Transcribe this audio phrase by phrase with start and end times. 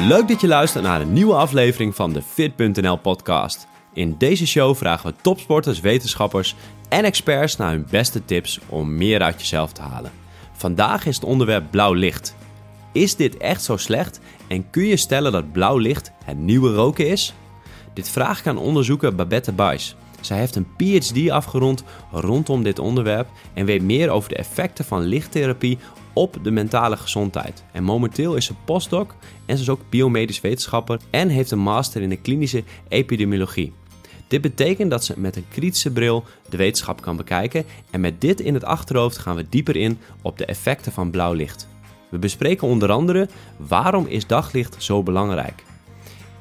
[0.00, 3.66] Leuk dat je luistert naar een nieuwe aflevering van de Fit.nl podcast.
[3.92, 6.54] In deze show vragen we topsporters, wetenschappers
[6.88, 10.12] en experts naar hun beste tips om meer uit jezelf te halen.
[10.52, 12.36] Vandaag is het onderwerp blauw licht.
[12.92, 17.08] Is dit echt zo slecht en kun je stellen dat blauw licht het nieuwe roken
[17.08, 17.34] is?
[17.94, 19.96] Dit vraag ik aan onderzoeker Babette Buys.
[20.20, 25.00] Zij heeft een PhD afgerond rondom dit onderwerp en weet meer over de effecten van
[25.00, 25.78] lichttherapie
[26.16, 27.64] op de mentale gezondheid.
[27.72, 29.14] En momenteel is ze postdoc
[29.46, 33.72] en ze is ook biomedisch wetenschapper en heeft een master in de klinische epidemiologie.
[34.28, 38.40] Dit betekent dat ze met een kritische bril de wetenschap kan bekijken en met dit
[38.40, 41.68] in het achterhoofd gaan we dieper in op de effecten van blauw licht.
[42.08, 45.62] We bespreken onder andere waarom is daglicht zo belangrijk?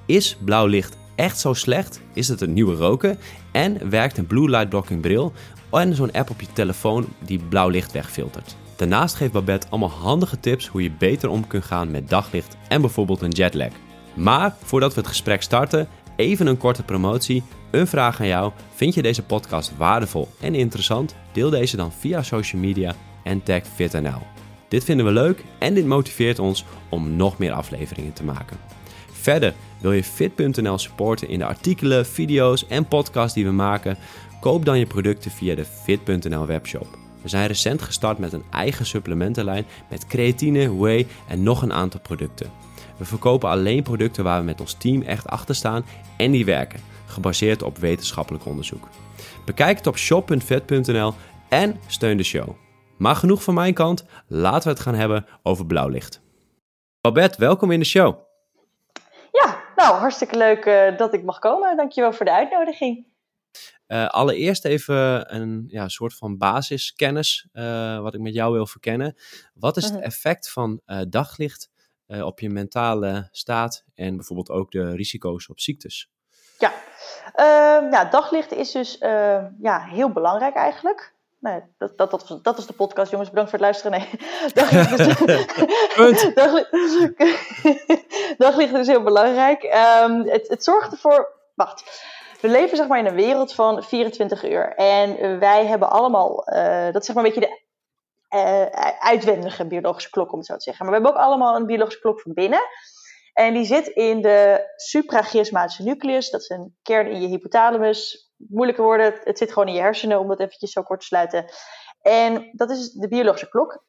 [0.06, 2.02] Is blauw licht echt zo slecht?
[2.14, 3.18] Is het een nieuwe roken?
[3.52, 5.34] En werkt een blue light blocking bril
[5.72, 8.56] en zo'n app op je telefoon die blauw licht wegfiltert?
[8.76, 12.82] Daarnaast geeft Babette allemaal handige tips hoe je beter om kunt gaan met daglicht en
[12.82, 13.72] bijvoorbeeld een jetlag.
[14.14, 17.44] Maar voordat we het gesprek starten, even een korte promotie.
[17.72, 18.52] Een vraag aan jou.
[18.74, 21.16] Vind je deze podcast waardevol en interessant?
[21.32, 24.22] Deel deze dan via social media en tag FitNL.
[24.68, 28.58] Dit vinden we leuk en dit motiveert ons om nog meer afleveringen te maken.
[29.12, 33.98] Verder wil je fit.nl supporten in de artikelen, video's en podcasts die we maken?
[34.40, 37.05] Koop dan je producten via de fit.nl webshop.
[37.26, 42.00] We zijn recent gestart met een eigen supplementenlijn met creatine, whey en nog een aantal
[42.00, 42.52] producten.
[42.98, 45.86] We verkopen alleen producten waar we met ons team echt achter staan
[46.18, 48.88] en die werken, gebaseerd op wetenschappelijk onderzoek.
[49.46, 51.14] Bekijk het op shop.vet.nl
[51.50, 52.50] en steun de show.
[52.98, 56.22] Maar genoeg van mijn kant, laten we het gaan hebben over blauwlicht.
[57.02, 58.18] Babette, welkom in de show.
[59.32, 61.78] Ja, nou hartstikke leuk uh, dat ik mag komen.
[61.78, 63.14] Dankjewel voor de uitnodiging.
[63.88, 69.16] Uh, allereerst even een ja, soort van basiskennis, uh, wat ik met jou wil verkennen.
[69.54, 71.74] Wat is het effect van uh, daglicht
[72.08, 76.10] op je mentale staat en bijvoorbeeld ook de risico's op ziektes?
[76.58, 76.74] Ja,
[77.34, 78.98] ehm, ja daglicht is dus
[79.62, 81.14] ja, heel belangrijk eigenlijk.
[81.46, 83.30] Nee, dat, dat, dat, was, dat was de podcast, jongens.
[83.30, 84.00] Bedankt voor het luisteren.
[84.00, 84.10] Nee,
[84.54, 86.72] daglicht is, daglicht,
[88.38, 89.64] daglicht is heel belangrijk.
[89.64, 91.34] Um, het, het zorgt ervoor.
[91.56, 92.04] Wacht.
[92.46, 94.76] We leven zeg maar in een wereld van 24 uur.
[94.76, 97.64] En wij hebben allemaal, uh, dat is zeg maar een beetje de
[98.38, 100.86] uh, uitwendige biologische klok, om het zo te zeggen.
[100.86, 102.60] Maar we hebben ook allemaal een biologische klok van binnen.
[103.34, 106.30] En die zit in de suprachiasmatische nucleus.
[106.30, 108.32] Dat is een kern in je hypothalamus.
[108.38, 111.46] Moeilijke woorden, het zit gewoon in je hersenen, om dat eventjes zo kort te sluiten.
[112.02, 113.84] En dat is de biologische klok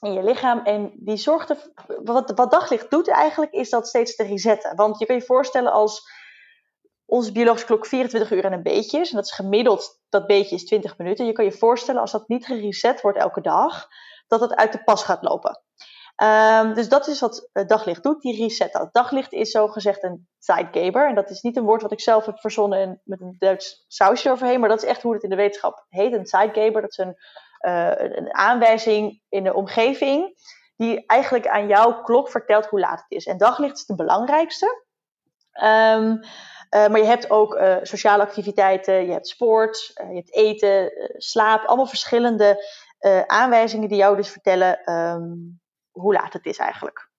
[0.00, 0.64] in je lichaam.
[0.64, 1.72] En die zorgt er,
[2.04, 4.76] wat, wat daglicht doet eigenlijk, is dat steeds te resetten.
[4.76, 6.17] Want je kan je voorstellen als
[7.08, 9.10] onze biologische klok 24 uur en een beetje is.
[9.10, 11.26] En dat is gemiddeld, dat beetje is 20 minuten.
[11.26, 13.88] Je kan je voorstellen, als dat niet gereset wordt elke dag,
[14.26, 15.62] dat het uit de pas gaat lopen.
[16.22, 18.92] Um, dus dat is wat daglicht doet, die reset dat.
[18.92, 21.08] Daglicht is zogezegd een Zeitgeber.
[21.08, 24.30] En dat is niet een woord wat ik zelf heb verzonnen met een Duits sausje
[24.30, 26.12] overheen, maar dat is echt hoe het in de wetenschap heet.
[26.12, 27.16] Een Zeitgeber, dat is een,
[27.60, 30.34] uh, een aanwijzing in de omgeving
[30.76, 33.26] die eigenlijk aan jouw klok vertelt hoe laat het is.
[33.26, 34.86] En daglicht is de belangrijkste.
[35.62, 36.20] Um,
[36.70, 40.92] uh, maar je hebt ook uh, sociale activiteiten, je hebt sport, uh, je hebt eten,
[41.16, 42.76] slaap, allemaal verschillende
[43.26, 47.10] aanwijzingen die jou dus vertellen um, hoe laat het is eigenlijk.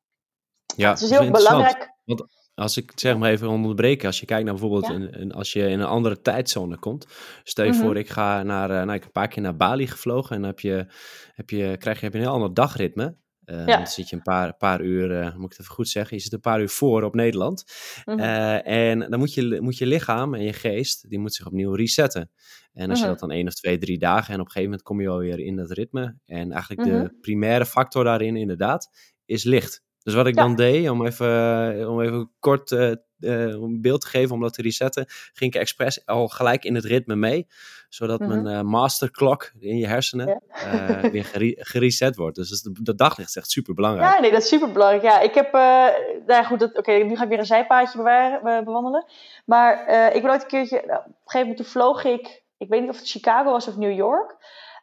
[0.76, 1.90] Ja, het is heel belangrijk.
[2.06, 2.26] Want
[2.60, 4.94] als ik zeg maar even onderbreken, als je kijkt naar bijvoorbeeld ja.
[4.94, 7.08] een, een, als je in een andere tijdzone komt.
[7.44, 7.86] Stel je mm -hmm.
[7.86, 10.50] voor, ik ga naar, nou, ik heb een paar keer naar Bali gevlogen en dan
[10.50, 10.86] heb je,
[11.34, 13.18] heb je, krijg je heb je een heel ander dagritme.
[13.50, 13.78] Uh, ja.
[13.78, 16.24] Dan zit je een paar, paar uur, uh, moet ik het even goed zeggen, je
[16.24, 17.64] zit een paar uur voor op Nederland.
[18.04, 18.20] -hmm.
[18.20, 21.74] uh, en dan moet je, moet je lichaam en je geest, die moet zich opnieuw
[21.74, 22.22] resetten.
[22.22, 22.30] En
[22.74, 23.04] als mm -hmm.
[23.04, 25.10] je dat dan één of twee, drie dagen en op een gegeven moment kom je
[25.10, 26.18] alweer in dat ritme.
[26.26, 27.08] En eigenlijk de Mhm.
[27.22, 28.90] primaire factor daarin inderdaad
[29.26, 29.84] is licht.
[30.10, 30.42] Dus wat ik Ja.
[30.42, 34.54] dan deed, om even, om even kort eh, eh, een beeld te geven, om dat
[34.54, 37.48] te resetten, ging ik expres al gelijk in het ritme mee.
[37.90, 42.36] Zodat mijn eh masterklok in je hersenen eh, weer gere- gereset wordt.
[42.36, 44.14] Dus dat, daglicht is echt super belangrijk.
[44.14, 45.04] Ja, nee, dat is super belangrijk.
[45.04, 45.86] Ja, ik heb, eh
[46.26, 49.06] nou goed, dat- oké, nu ga ik weer een zijpaadje bewaren, bewandelen.
[49.46, 52.70] Maar eh, ik ben ooit een keertje, nou, op een gegeven moment vloog ik, ik
[52.70, 54.36] weet niet of het Chicago was of New York.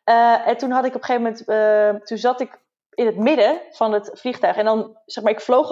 [0.05, 2.59] Eh, en toen had ik op een gegeven moment, eh, toen zat ik
[2.97, 4.57] in het midden van het vliegtuig.
[4.57, 5.71] En dan, zeg maar, ik vloog,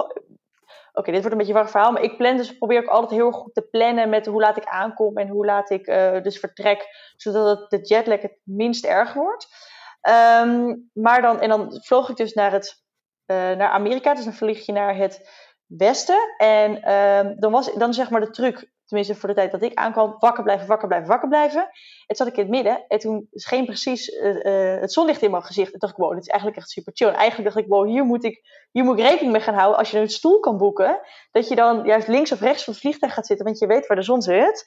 [0.93, 3.21] oké, dit wordt een beetje een warm verhaal, maar ik plan dus, probeer ik altijd
[3.21, 6.39] heel goed te plannen met hoe laat ik aankom en hoe laat ik eh, dus
[6.39, 6.87] vertrek,
[7.17, 9.49] zodat het, de jetlag het minst erg wordt.
[10.01, 12.83] Ehm, maar dan, en dan vloog ik dus naar, het,
[13.27, 15.31] eh, naar Amerika, dus dan vlieg je naar het
[15.67, 16.35] westen.
[16.37, 19.75] En ehm, dan was dan zeg maar de truc, tenminste voor de tijd dat ik
[19.75, 21.69] aankwam, wakker blijven, wakker blijven, wakker blijven.
[22.07, 25.43] Het zat ik in het midden en toen scheen precies uh, het zonlicht in mijn
[25.43, 25.73] gezicht.
[25.73, 27.09] En dacht ik, wow, dit is eigenlijk echt super chill.
[27.09, 29.79] En eigenlijk dacht ik, wow, hier moet ik, hier moet ik rekening mee gaan houden
[29.79, 31.01] als je een stoel kan boeken.
[31.31, 33.87] Dat je dan juist links of rechts van het vliegtuig gaat zitten, want je weet
[33.87, 34.65] waar de zon zit.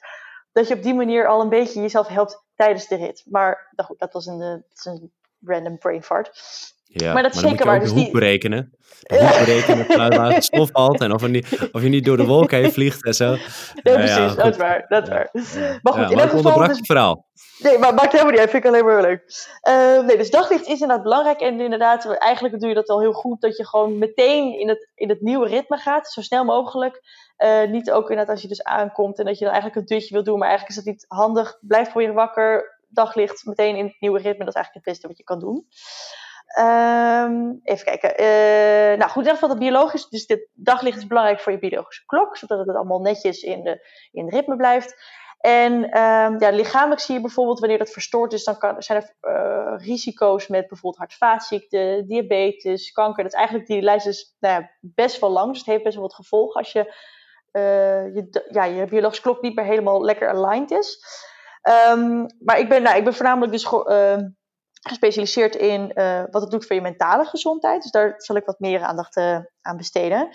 [0.52, 3.24] Dat je op die manier al een beetje jezelf helpt tijdens de rit.
[3.26, 6.30] Maar nou dat was een, is een random brain fart.
[6.90, 7.80] Ja, maar dat is zeker waar.
[7.80, 8.10] Dus die...
[8.10, 8.76] berekenen.
[9.08, 12.16] De hoek berekenen waar het stof valt en of, er niet, of je niet door
[12.16, 13.28] de wolken heen vliegt en zo.
[13.30, 14.84] Nee, precies, ja, dat is waar.
[14.88, 15.28] Dat is waar.
[15.82, 16.58] Maar goed, in elk geval...
[16.58, 16.76] Dus...
[16.76, 17.26] het verhaal.
[17.58, 18.50] Nee, maar maakt helemaal niet uit.
[18.50, 19.22] Vind ik alleen maar leuk.
[19.68, 21.40] Uh, nee, dus daglicht is inderdaad belangrijk.
[21.40, 23.40] En inderdaad, eigenlijk doe je dat al heel goed.
[23.40, 26.08] Dat je gewoon meteen in het, in het nieuwe ritme gaat.
[26.08, 27.00] Zo snel mogelijk.
[27.38, 30.14] Uh, niet ook inderdaad als je dus aankomt en dat je dan eigenlijk een dutje
[30.14, 30.38] wil doen.
[30.38, 31.58] Maar eigenlijk is dat niet handig.
[31.60, 32.78] Blijf proberen wakker.
[32.88, 34.44] Daglicht meteen in het nieuwe ritme.
[34.44, 35.66] Dat is eigenlijk het beste wat je kan doen.
[36.58, 38.20] Um, even kijken.
[38.20, 40.08] Uh, nou goed, in ieder geval dat biologisch.
[40.08, 43.88] Dus dit daglicht is belangrijk voor je biologische klok, zodat het allemaal netjes in de,
[44.12, 45.16] in het ritme blijft.
[45.38, 49.86] En um, ja, lichamelijk zie je bijvoorbeeld wanneer dat verstoord is, dan zijn er uh,
[49.86, 53.22] risico's met bijvoorbeeld hart-vaatziekten, diabetes, kanker.
[53.22, 55.94] Dat is eigenlijk die lijst is nou ja, best wel lang, dus het heeft best
[55.94, 56.94] wel wat gevolgen als je,
[57.52, 61.04] uh, je, ja, je biologische klok niet meer helemaal lekker aligned is.
[61.92, 63.64] Um, maar ik ben, nou, ik ben voornamelijk dus
[64.82, 67.82] gespecialiseerd in uh, wat het doet voor je mentale gezondheid.
[67.82, 70.28] Dus daar zal ik wat meer aandacht uh, aan besteden.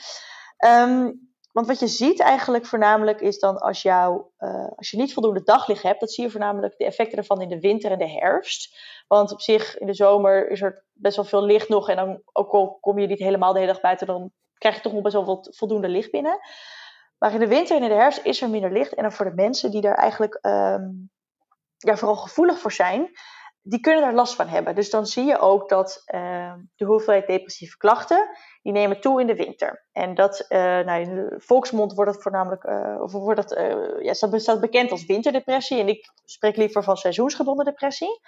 [0.65, 5.13] Um, want wat je ziet eigenlijk voornamelijk is dan als, jou, uh, als je niet
[5.13, 8.09] voldoende daglicht hebt, dat zie je voornamelijk de effecten ervan in de winter en de
[8.09, 8.77] herfst.
[9.07, 12.21] Want op zich in de zomer is er best wel veel licht nog en dan
[12.31, 15.01] ook al kom je niet helemaal de hele dag buiten, dan krijg je toch nog
[15.01, 16.39] best wel voldoende licht binnen.
[17.17, 18.93] Maar in de winter en in de herfst is er minder licht.
[18.93, 21.11] En dan voor de mensen die daar eigenlijk um,
[21.77, 23.11] ja, vooral gevoelig voor zijn,
[23.65, 24.75] die kunnen daar last van hebben.
[24.75, 28.29] Dus dan zie je ook dat uh, de hoeveelheid depressieve klachten,
[28.61, 29.85] die nemen toe in de winter.
[29.91, 33.59] En dat, uh, nou, in de volksmond wordt dat voornamelijk, uh, of wordt dat,
[33.99, 35.79] ja, dat staat bekend als winterdepressie.
[35.79, 38.21] En ik spreek liever van seizoensgebonden depressie.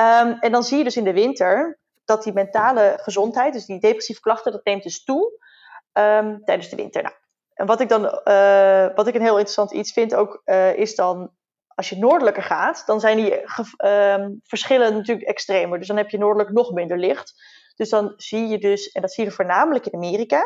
[0.00, 3.80] Um, en dan zie je dus in de winter dat die mentale gezondheid, dus die
[3.80, 5.40] depressieve klachten, dat neemt dus toe
[5.92, 7.02] um, tijdens de winter.
[7.02, 7.14] Nou,
[7.54, 8.02] en wat ik dan,
[8.94, 10.42] wat ik een heel interessant iets vind ook,
[10.76, 11.30] is dan
[11.74, 13.42] als je noordelijker gaat, dan zijn die
[13.84, 15.78] uh, verschillen natuurlijk extremer.
[15.78, 17.34] Dus dan heb je noordelijk nog minder licht.
[17.76, 20.42] Dus dan zie je dus, en dat zie je voornamelijk in Amerika,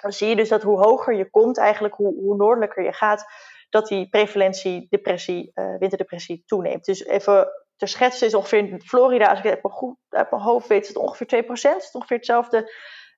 [0.00, 3.24] dan zie je dus dat hoe hoger je komt, eigenlijk hoe, hoe noordelijker je gaat,
[3.68, 6.84] dat die prevalentie depressie, uh, winterdepressie toeneemt.
[6.84, 10.66] Dus even ter schetsen is ongeveer in Florida, als ik het goed uit mijn hoofd
[10.66, 11.48] weet, is het ongeveer 2%.
[11.48, 12.72] Het is ongeveer hetzelfde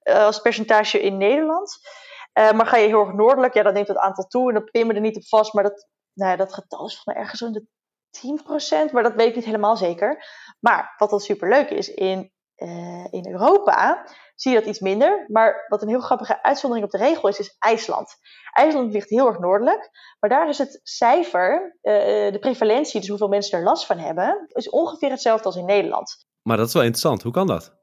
[0.05, 1.79] uh, als percentage in Nederland.
[2.39, 4.71] Uh, maar ga je heel erg noordelijk, ja, dan neemt het aantal toe en dan
[4.71, 5.89] pimmen er niet op vast, maar dat
[6.21, 7.67] nou ja, dat getal is mij ergens de
[8.89, 10.25] 10%, maar dat weet ik niet helemaal zeker.
[10.61, 15.25] Maar wat dan superleuk is, in, uh, in Europa zie je dat iets minder.
[15.29, 18.15] Maar wat een heel grappige uitzondering op de regel is, is IJsland.
[18.53, 19.91] IJsland ligt heel erg noordelijk,
[20.21, 21.93] maar daar is het cijfer, uh,
[22.33, 26.27] de prevalentie, dus hoeveel mensen er last van hebben, is ongeveer hetzelfde als in Nederland.
[26.43, 27.23] Maar dat is wel interessant.
[27.23, 27.80] Hoe kan dat?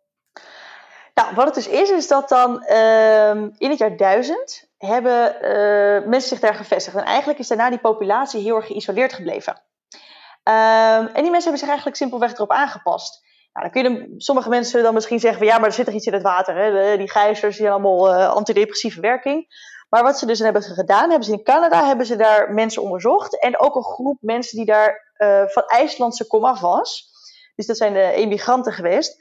[1.18, 6.08] Nou, wat het dus is, is dat dan uh, in het jaar 1000 hebben uh,
[6.08, 6.96] mensen zich daar gevestigd.
[6.96, 9.54] En eigenlijk is daarna die populatie heel erg geïsoleerd gebleven.
[9.54, 13.26] Um, en die mensen hebben zich eigenlijk simpelweg erop aangepast.
[13.54, 15.94] Nou, dan kun je sommige mensen dan misschien zeggen van ja, maar er zit er
[15.94, 16.56] iets in het water.
[16.56, 16.98] Hè?
[16.98, 19.48] die gijzers die allemaal uh, antidepressieve werking.
[19.90, 23.42] Maar wat ze dus hebben gedaan, hebben ze in Canada hebben ze daar mensen onderzocht.
[23.42, 27.10] En ook een groep mensen die daar uh, van IJslandse komaf was.
[27.56, 29.18] Dus dat zijn de emigranten geweest.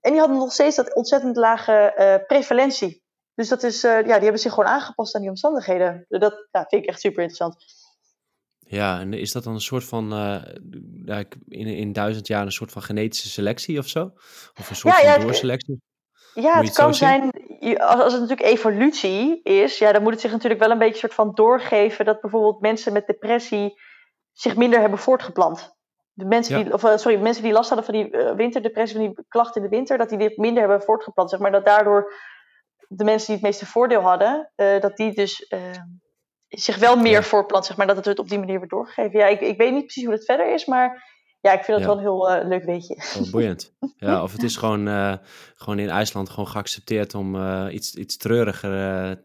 [0.00, 3.02] En die hadden nog steeds dat ontzettend lage uh, prevalentie.
[3.34, 6.04] Dus dat is, uh, ja, die hebben zich gewoon aangepast aan die omstandigheden.
[6.08, 7.64] Dat ja, vind ik echt super interessant.
[8.58, 10.42] Ja, en is dat dan een soort van, uh,
[11.48, 14.10] in, in duizend jaar een soort van genetische selectie of zo?
[14.58, 15.82] Of een soort ja, van ja, doorselectie?
[16.34, 17.30] Ja, het, het kan zijn,
[17.76, 20.98] als, als het natuurlijk evolutie is, ja, dan moet het zich natuurlijk wel een beetje
[20.98, 23.80] soort van doorgeven dat bijvoorbeeld mensen met depressie
[24.32, 25.78] zich minder hebben voortgeplant.
[26.20, 29.06] De mensen die, of, uh, sorry, mensen die last hadden van die uh, winterdepressie, van
[29.06, 31.50] die klachten in de winter, dat die dit minder hebben voortgeplant, zeg maar.
[31.50, 32.12] Dat daardoor
[32.88, 35.52] de mensen die het meeste voordeel hadden, uh, dat die dus
[36.48, 37.22] zich wel meer ja.
[37.22, 37.86] voortplant, zeg maar.
[37.86, 39.18] Dat het op die manier wordt doorgegeven.
[39.18, 41.02] Ja, ik, ik weet niet precies hoe het verder is, maar
[41.42, 42.96] ja, ik vind het wel een heel uh, leuk weetje.
[43.18, 43.72] Oh, boeiend.
[43.96, 45.14] Ja, of het is gewoon, uh,
[45.54, 48.70] gewoon in IJsland gewoon geaccepteerd om uh, iets, iets treuriger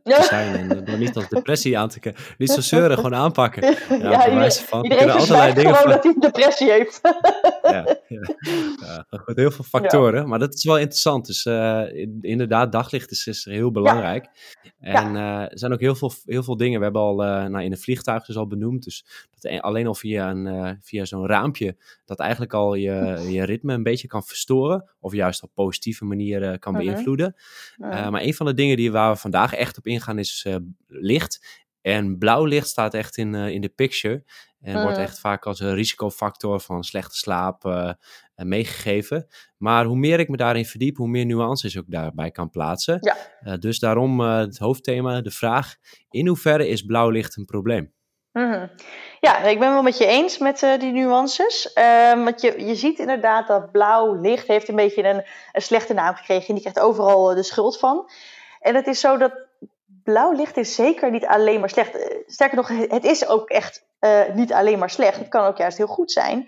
[0.04, 0.56] te zijn.
[0.56, 2.24] En dan niet als depressie aan te kijken.
[2.38, 3.64] Niet zo zeuren, gewoon aanpakken.
[3.64, 4.84] Ja, ja iedereen, van.
[4.84, 6.02] iedereen allerlei dingen gewoon van...
[6.02, 7.00] dat hij depressie heeft.
[7.64, 9.06] ja, ja.
[9.10, 10.28] goed, heel veel factoren.
[10.28, 11.26] Maar dat is wel interessant.
[11.26, 11.46] Dus
[12.22, 14.28] inderdaad, daglicht is, is heel belangrijk.
[14.80, 16.78] En er zijn ook heel veel, heel veel dingen.
[16.78, 18.84] We hebben al nou, in de vliegtuig dus al benoemd.
[18.84, 19.06] Dus
[19.40, 23.84] dat alleen al via, een, via zo'n raampje dat eigenlijk al je, je ritme een
[23.84, 24.92] beetje kan verstoren.
[25.00, 27.36] Of juist op positieve manieren kan beïnvloeden.
[27.78, 30.56] Uh, maar een van de dingen die waar we vandaag echt op ingaan is uh,
[30.88, 31.64] licht.
[31.82, 34.24] En blauw licht staat echt in, in de picture.
[34.66, 37.92] En wordt echt vaak als een risicofactor van slechte slaap eh,
[38.36, 39.28] eh, meegegeven.
[39.58, 42.98] Maar hoe meer ik me daarin verdiep, hoe meer nuances ik daarbij kan plaatsen.
[43.02, 43.18] Ja.
[43.40, 45.76] Eh, dus daarom eh, het hoofdthema, de vraag:
[46.10, 47.94] in hoeverre is blauw licht een probleem?
[48.36, 48.68] Mhm.
[49.20, 51.74] Ja, ik ben wel met je eens met eh, die nuances.
[51.74, 55.94] Ehm, want je, je ziet inderdaad dat blauw licht heeft een beetje een, een slechte
[55.94, 56.48] naam gekregen.
[56.48, 58.10] En die krijgt overal eh, de schuld van.
[58.60, 59.34] En het is zo dat
[60.04, 61.96] blauw licht is zeker niet alleen maar slecht.
[61.96, 63.84] Eh, Sterker nog, het is ook echt
[64.34, 65.18] niet alleen maar slecht.
[65.18, 66.48] Het kan ook juist heel goed zijn.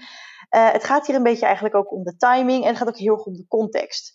[0.50, 3.14] Het gaat hier een beetje eigenlijk ook om de timing en het gaat ook heel
[3.14, 4.14] erg om de context.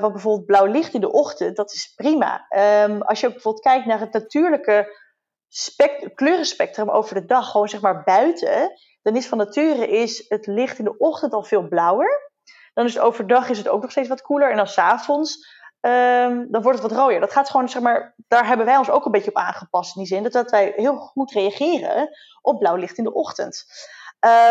[0.00, 2.46] Want bijvoorbeeld blauw licht in de ochtend, dat is prima.
[2.48, 5.03] Ehm, als je ook bijvoorbeeld kijkt naar het natuurlijke
[6.14, 10.78] kleurenspectrum over de dag, gewoon zeg maar buiten, dan is van nature is het licht
[10.78, 12.32] in de ochtend al veel blauwer.
[12.74, 14.50] Dan is het overdag is het ook nog steeds wat koeler.
[14.50, 15.48] En dan s'avonds,
[15.80, 17.20] um, dan wordt het wat rooier.
[17.20, 20.02] Dat gaat gewoon, zeg maar, daar hebben wij ons ook een beetje op aangepast in
[20.02, 20.30] die zin.
[20.30, 22.08] Dat, wij heel goed reageren
[22.40, 23.64] op blauw licht in de ochtend.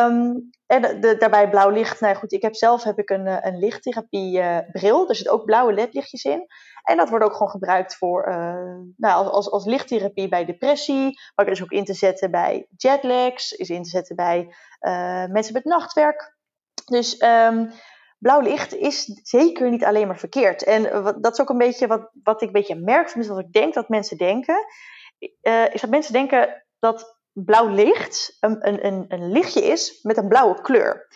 [0.02, 3.38] Um, en de, daarbij blauw licht, nou goed, ik heb zelf heb ik een, eh,
[3.42, 4.58] een lichttherapie uh.
[4.76, 6.48] Er zitten ook blauwe ledlichtjes in.
[6.84, 8.36] En dat wordt ook gewoon gebruikt voor, uh,
[8.98, 11.20] nou, als, als lichttherapie bij depressie.
[11.36, 13.52] Maar is ook in te zetten bij jetlags.
[13.52, 16.36] Is in te zetten bij uh, mensen met nachtwerk.
[16.86, 17.72] Dus um,
[18.18, 20.64] blauw licht is zeker niet alleen maar verkeerd.
[20.64, 20.84] En
[21.22, 23.08] dat is ook een beetje wat, wat ik een beetje merk.
[23.08, 24.66] Tenminste, wat ik denk dat mensen denken.
[25.42, 30.18] Uh, is dat mensen denken dat blauw licht een, een, een, een lichtje is met
[30.18, 31.08] een blauwe kleur.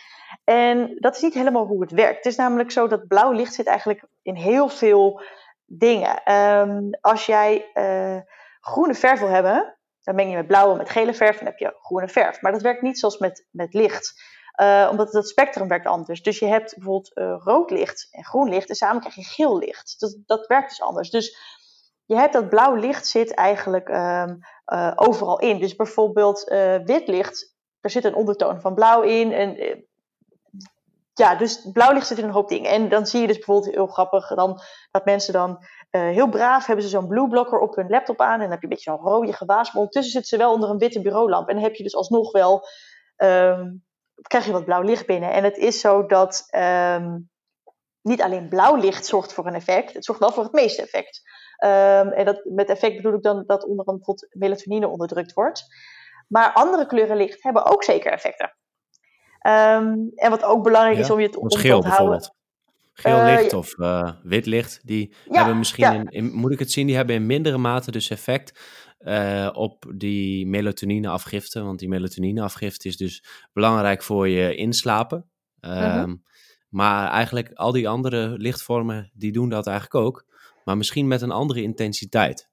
[0.44, 2.16] En dat is niet helemaal hoe het werkt.
[2.16, 5.22] Het is namelijk zo dat blauw licht zit eigenlijk in heel veel
[5.68, 6.34] dingen.
[6.34, 8.22] Um, als jij uh,
[8.60, 11.58] groene verf wil hebben, dan meng je met blauwe met gele verf en dan heb
[11.58, 12.42] je groene verf.
[12.42, 14.36] Maar dat werkt niet zoals met, met licht.
[14.62, 16.22] Uh, omdat het spectrum werkt anders.
[16.22, 19.58] Dus je hebt bijvoorbeeld uh, rood licht en groen licht en samen krijg je geel
[19.58, 19.96] licht.
[20.00, 21.10] Dat, dat werkt dus anders.
[21.10, 21.38] Dus
[22.06, 24.24] je hebt dat blauw licht zit eigenlijk uh,
[24.96, 25.60] overal in.
[25.60, 26.44] Dus bijvoorbeeld
[26.84, 29.32] wit licht, er zit een ondertoon van blauw in.
[29.32, 29.86] En,
[31.18, 32.72] ja, dus blauw licht zit in een hoop dingen.
[32.72, 36.86] En dan zie je dus bijvoorbeeld heel grappig dan, dat mensen dan heel braaf hebben
[36.86, 38.34] ze zo'n blue blocker op hun laptop aan.
[38.34, 39.68] En dan heb je een beetje zo'n rode gewaas.
[39.68, 41.48] Maar ondertussen zitten ze wel onder een witte bureaulamp.
[41.48, 42.68] En dan heb je dus alsnog wel,
[43.18, 43.86] um,
[44.22, 45.32] krijg je wat blauw licht binnen.
[45.32, 47.30] En het is zo dat um,
[48.02, 49.94] niet alleen blauw licht zorgt voor een effect.
[49.94, 51.22] Het zorgt wel voor het meeste effect.
[51.66, 55.66] Um, en dat, met effect bedoel ik dan dat onder andere melatonine onderdrukt wordt.
[56.28, 58.56] Maar andere kleuren licht hebben ook zeker effecten.
[59.48, 62.34] Um, en wat ook belangrijk ja, is om je te, om geel, onthouden.
[62.94, 65.94] Geel Uh, licht of uh, wit licht, die Ja, hebben misschien, ja.
[65.94, 68.60] in, in- moet ik het zien, die hebben in mindere mate dus effect
[68.98, 71.64] eh, op die melatonineafgifte.
[71.64, 73.24] Want die melatonineafgifte is dus
[73.54, 75.30] belangrijk voor je inslapen.
[75.60, 76.16] Ehm, Mhm.
[76.70, 80.26] Maar eigenlijk al die andere lichtvormen, die doen dat eigenlijk ook.
[80.64, 82.50] Maar misschien met een andere intensiteit.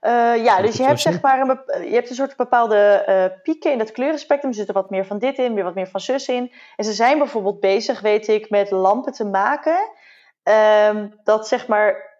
[0.00, 3.72] Uh, ja, dus je hebt, zeg maar een, je hebt een soort bepaalde eh, pieken
[3.72, 4.50] in dat kleurenspectrum.
[4.50, 6.52] Er zit er wat meer van dit in, weer wat meer van zus in.
[6.76, 9.90] En ze zijn bijvoorbeeld bezig, weet ik, met lampen te maken.
[10.42, 12.18] ehm, dat zeg maar,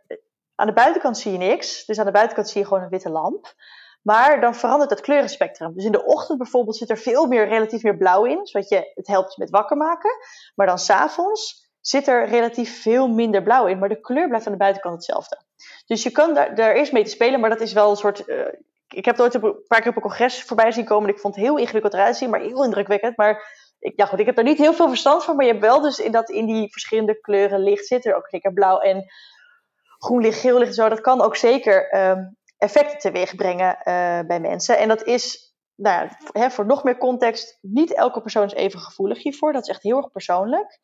[0.55, 1.85] aan de buitenkant zie je niks.
[1.85, 3.55] Dus aan de buitenkant zie je gewoon een witte lamp.
[4.03, 5.75] Maar dan verandert het kleurenspectrum.
[5.75, 8.47] Dus in de ochtend bijvoorbeeld zit er veel meer, relatief meer blauw in.
[8.47, 10.11] Zodat je, het helpt je met wakker maken.
[10.55, 13.79] Maar dan s'avonds zit er relatief veel minder blauw in.
[13.79, 15.39] Maar de kleur blijft aan de buitenkant hetzelfde.
[15.87, 18.25] Dus je kan daar, daar eerst mee te spelen, maar dat is wel een soort.
[18.25, 18.47] eh,
[18.89, 21.09] ik heb ooit een paar keer op een congres voorbij zien komen.
[21.09, 23.17] En ik vond het heel ingewikkeld eruit zien, maar heel indrukwekkend.
[23.17, 23.43] Maar
[23.79, 25.37] ik, ja, goed, ik heb er niet heel veel verstand van.
[25.37, 28.29] Maar je hebt wel dus in, dat in die verschillende kleuren licht zit er ook
[28.29, 29.05] zeker blauw en
[29.99, 30.89] groen licht, geel licht en zo.
[30.89, 32.25] Dat kan ook zeker ehm,
[32.59, 34.79] effecten teweeg brengen eh, bij mensen.
[34.79, 39.23] En dat is, nou ja, voor nog meer context, niet elke persoon is even gevoelig
[39.23, 39.53] hiervoor.
[39.53, 40.79] Dat is echt heel erg persoonlijk.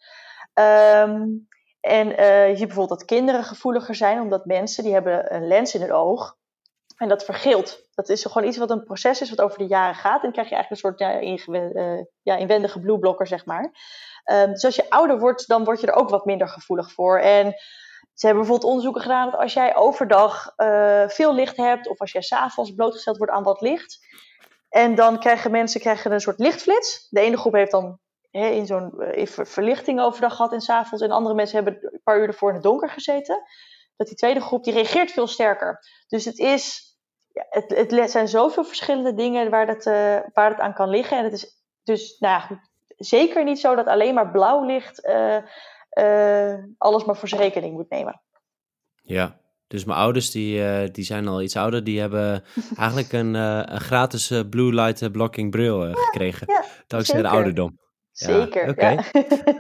[0.57, 1.29] Ehm,
[1.81, 5.75] en eh, je ziet bijvoorbeeld dat kinderen gevoeliger zijn, omdat mensen die hebben een lens
[5.75, 6.37] in hun oog.
[6.97, 7.81] En dat vergeelt.
[7.95, 10.17] Dat is gewoon iets wat een proces is wat over de jaren gaat.
[10.17, 11.21] En dan krijg je eigenlijk een soort ja,
[11.75, 13.73] eh, ja, inwendige blueblocker, zeg maar.
[14.25, 17.19] Ehm, dus als je ouder wordt, dan word je er ook wat minder gevoelig voor.
[17.19, 17.55] En
[18.15, 22.13] ze hebben bijvoorbeeld onderzoeken gedaan dat als jij overdag eh, veel licht hebt, of als
[22.13, 23.99] jij s'avonds blootgesteld wordt aan wat licht,
[24.69, 27.07] en dan krijgen mensen krijgen een soort lichtflits.
[27.11, 27.99] De ene groep heeft dan
[28.37, 31.79] hè, in zo'n eh, in ver- verlichting overdag gehad en s'avonds, en andere mensen hebben
[31.93, 33.43] een paar uur ervoor in het donker gezeten.
[33.97, 35.79] Dat die tweede groep die reageert veel sterker.
[36.09, 36.95] Dus het is,
[37.33, 41.19] ja, het, het zijn zoveel verschillende dingen waar het, eh, waar het aan kan liggen.
[41.19, 42.59] En het is dus nou ja, goed,
[42.97, 47.91] zeker niet zo dat alleen maar blauw licht eh, alles maar voor zijn rekening moet
[47.91, 48.21] nemen.
[49.03, 51.85] Ja, dus mijn ouders, die, die zijn al iets ouder.
[51.85, 52.45] Die hebben
[52.77, 56.47] eigenlijk een, een gratis blue light blocking bril gekregen.
[56.53, 57.79] ja, dankzij de ouderdom.
[58.17, 58.69] Zeker.
[58.69, 58.97] oké.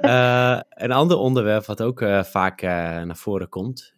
[0.01, 2.71] Eh, een ander onderwerp wat ook eh, vaak eh,
[3.03, 3.95] naar voren komt.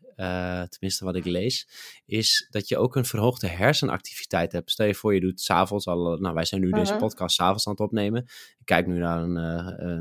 [0.68, 1.68] tenminste wat ik lees,
[2.06, 4.70] is dat je ook een verhoogde hersenactiviteit hebt.
[4.70, 7.00] Stel je voor, je doet s'avonds al, nou wij zijn nu deze mhm.
[7.00, 8.22] podcast s'avonds aan het opnemen.
[8.58, 9.32] Ik kijk nu naar een,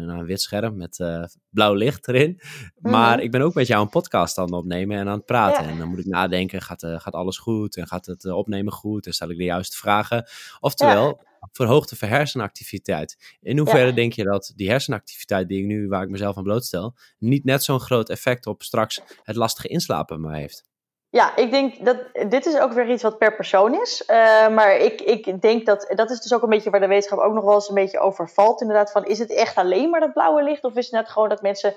[0.05, 1.03] naar een wit scherm met
[1.49, 2.41] blauw licht erin.
[2.75, 5.65] Maar ik ben ook met jou een podcast aan het opnemen en aan het praten.
[5.65, 9.13] En dan moet ik nadenken, gaat, gaat alles goed en gaat het opnemen goed en
[9.13, 10.25] stel ik de juiste vragen.
[10.59, 13.37] Oftewel, verhoogde hersenactiviteit.
[13.41, 16.95] In hoeverre denk je dat die hersenactiviteit die ik nu, waar ik mezelf aan blootstel,
[17.17, 20.63] niet net zo'n groot effect op straks het lastige inslapen maar heeft?
[21.09, 21.97] Ja, ik denk dat
[22.29, 24.03] dit is ook weer iets wat per persoon is.
[24.07, 27.19] Uh, maar ik, ik denk dat dat is dus ook een beetje waar de wetenschap
[27.19, 28.61] ook nog wel eens een beetje over valt.
[28.61, 30.63] Inderdaad, van is het echt alleen maar dat blauwe licht?
[30.63, 31.73] Of is het net gewoon dat mensen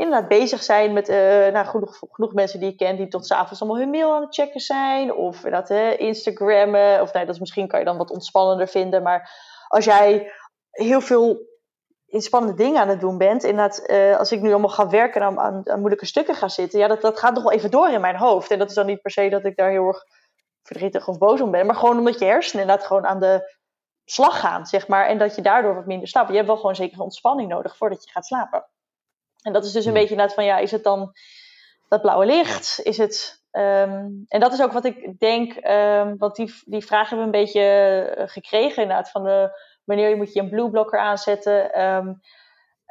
[0.00, 1.16] inderdaad bezig zijn met uh,
[1.48, 4.34] nou, genoeg, genoeg mensen die ik ken die tot s'avonds allemaal hun mail aan het
[4.34, 5.14] checken zijn.
[5.14, 7.00] Of dat Instagrammen.
[7.00, 9.02] Of nee, dat is, misschien kan je dan wat ontspannender vinden.
[9.02, 9.30] Maar
[9.68, 10.32] als jij
[10.70, 11.48] heel veel
[12.06, 13.44] spannende dingen aan het doen bent.
[13.44, 16.78] Inderdaad, uh, als ik nu allemaal ga werken en aan, aan, moeilijke stukken ga zitten.
[16.78, 18.50] Ja, dat, dat gaat nog wel even door in mijn hoofd.
[18.50, 20.04] En dat is dan niet per se dat ik daar heel erg
[20.62, 21.66] verdrietig of boos om ben.
[21.66, 23.58] Maar gewoon omdat je hersenen inderdaad gewoon aan de
[24.04, 25.06] slag gaan, zeg maar.
[25.06, 26.28] En dat je daardoor wat minder slaapt.
[26.28, 28.66] Je hebt wel gewoon zeker ontspanning nodig voordat je gaat slapen.
[29.42, 31.12] En dat is dus een beetje inderdaad van, ja, is het dan
[31.88, 32.80] dat blauwe licht?
[32.82, 33.38] Is het...
[33.52, 37.36] Um, en dat is ook wat ik denk, um, want die, die vraag hebben we
[37.36, 41.82] een beetje eh, gekregen inderdaad, van de, wanneer moet je een blue blocker aanzetten.
[41.84, 42.20] Um,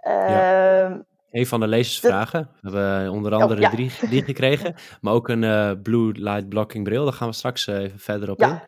[0.03, 1.03] ja.
[1.31, 2.49] Een van de lezersvragen.
[2.61, 4.75] We hebben onder oh, andere drie, drie, gekregen.
[5.01, 7.03] Maar ook een uh, blue light blocking bril.
[7.03, 8.61] Daar gaan we straks even verder op in.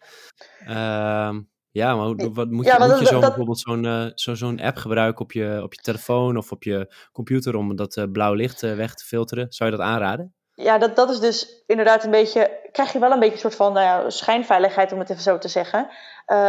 [0.77, 4.77] Um, ja, maar wat, moet je, moet je zo, bijvoorbeeld zo'n uh, zo, zo'n app
[4.77, 8.61] gebruiken op je, op je telefoon of op je computer om dat uh, blauw licht
[8.61, 9.45] uh, weg te filteren?
[9.49, 10.33] Zou je dat aanraden?
[10.53, 12.59] Ja, dat, dat is dus inderdaad een beetje.
[12.71, 15.37] Krijg je wel een beetje een soort van nou ja, schijnveiligheid, om het even zo
[15.37, 15.89] te zeggen.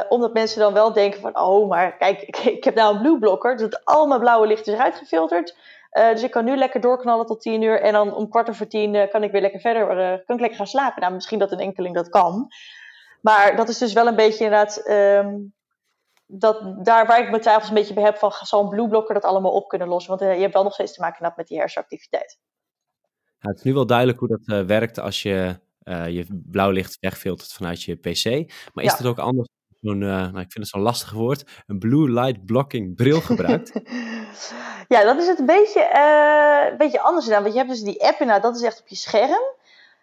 [0.08, 3.18] omdat mensen dan wel denken: van, oh, maar kijk, ik, ik heb nou een blue
[3.18, 3.56] blocker.
[3.56, 5.56] Dus al mijn blauwe licht is eruit gefilterd.
[5.90, 7.80] dus ik kan nu lekker doorknallen tot tien uur.
[7.80, 9.86] En dan om kwart over tien kan ik weer lekker verder.
[10.24, 11.00] kan ik lekker gaan slapen.
[11.00, 12.50] Nou, misschien dat een enkeling dat kan.
[13.22, 14.88] Maar dat is dus wel een beetje inderdaad.
[14.88, 15.54] Um,
[16.26, 19.24] dat, daar waar ik mijn twijfels een beetje bij heb van zal een blueblocker dat
[19.24, 20.10] allemaal op kunnen lossen.
[20.10, 22.38] Want uh, je hebt wel nog steeds te maken met die hersenactiviteit.
[23.38, 26.96] het is nu wel duidelijk hoe dat uh, werkt als je uh, je blauw licht
[27.00, 28.52] wegfiltert vanuit je PC.
[28.74, 28.96] Maar is ja.
[28.96, 29.48] het ook anders?
[29.80, 33.80] Zo'n, nou, ik vind het zo'n lastig woord, een blue light blocking bril gebruikt?
[34.94, 35.80] ja, dat is het een beetje,
[36.70, 37.42] een beetje anders gedaan.
[37.42, 39.42] Want je hebt dus die app inderdaad, dat is echt op je scherm.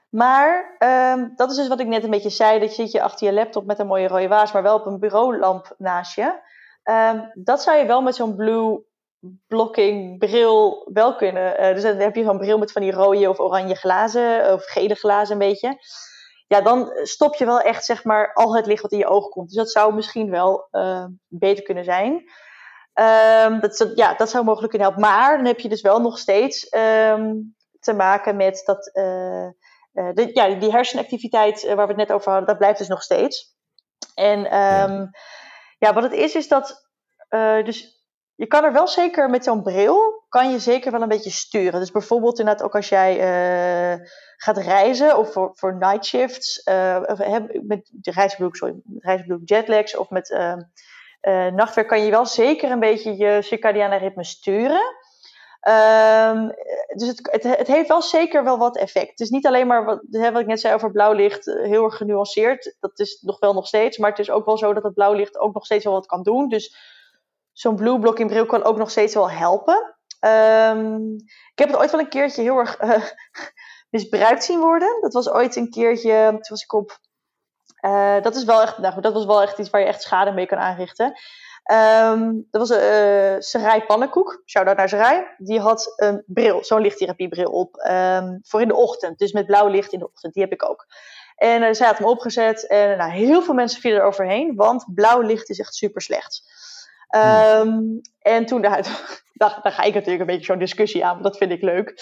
[0.10, 0.76] Maar
[1.14, 2.60] um, dat is dus wat ik net een beetje zei.
[2.60, 4.86] Dat je zit je achter je laptop met een mooie rode waas, maar wel op
[4.86, 6.48] een bureaulamp naast je.
[6.84, 8.88] Um, dat zou je wel met zo'n blue
[9.48, 11.64] blocking bril wel kunnen.
[11.64, 14.66] Uh, dus dan heb je zo'n bril met van die rode of oranje glazen, of
[14.66, 15.78] gele glazen een beetje.
[16.48, 19.30] Ja, dan stop je wel echt zeg maar al het licht wat in je ogen
[19.30, 19.48] komt.
[19.48, 22.24] Dus dat zou misschien wel uh, beter kunnen zijn.
[23.60, 25.10] Dat, ja, dat zou mogelijk kunnen helpen.
[25.10, 26.70] Maar dan heb je dus wel nog steeds
[27.80, 28.92] te maken met dat...
[28.94, 29.48] Uh,
[30.14, 33.02] de, ja, die hersenactiviteit uh, waar we het net over hadden, dat blijft dus nog
[33.02, 33.58] steeds.
[34.16, 35.10] En um, ja.
[35.78, 35.94] ja.
[35.94, 36.88] wat het is, is dat.
[37.30, 41.08] Uh, dus je kan er wel zeker met zo'n bril, kan je zeker wel een
[41.08, 41.80] beetje sturen.
[41.80, 43.16] Dus bijvoorbeeld inderdaad ook als jij
[44.38, 46.64] gaat reizen of voor, voor night shifts,
[47.62, 50.30] met de reisbroek, sorry, met reisbroek jetlags of met
[51.54, 54.82] nachtwerk, kan je wel zeker een beetje je circadiane ritme sturen.
[55.68, 56.54] Um,
[56.96, 59.10] dus het, het, het, heeft wel zeker wel wat effect.
[59.10, 61.84] Het is niet alleen maar wat, wat ik net zei over blauw licht, eh, heel
[61.84, 62.76] erg genuanceerd.
[62.80, 63.98] Dat is nog wel nog steeds.
[63.98, 66.06] Maar het is ook wel zo dat het blauw licht ook nog steeds wel wat
[66.06, 66.50] kan doen.
[66.50, 66.76] Dus
[67.52, 69.96] zo'n blue blocking bril kan ook nog steeds wel helpen.
[70.20, 71.16] Um,
[71.52, 73.04] ik heb het ooit wel een keertje heel erg uh,
[73.90, 75.02] misbruikt zien worden.
[75.02, 76.98] Dat was ooit een keertje, toen was ik op.
[77.82, 80.32] Uh, dat, is wel echt, nou, dat was wel echt iets waar je echt schade
[80.32, 81.14] mee kan aanrichten.
[81.72, 85.26] Um, dat was uh, Sarai Pannenkoek, shout-out naar Sarai.
[85.38, 89.18] Die had een bril, zo'n lichttherapiebril op, um, voor in de ochtend.
[89.18, 90.88] Dus met blauw licht in de ochtend, die heb ik ook.
[91.36, 94.86] En uh, zij had hem opgezet en nou, heel veel mensen vielen er overheen, want
[94.94, 96.44] blauw licht is echt super slecht.
[97.16, 98.84] Um, en toen, nou,
[99.34, 102.02] daar, ga ik natuurlijk een beetje zo'n discussie aan, want dat vind ik leuk.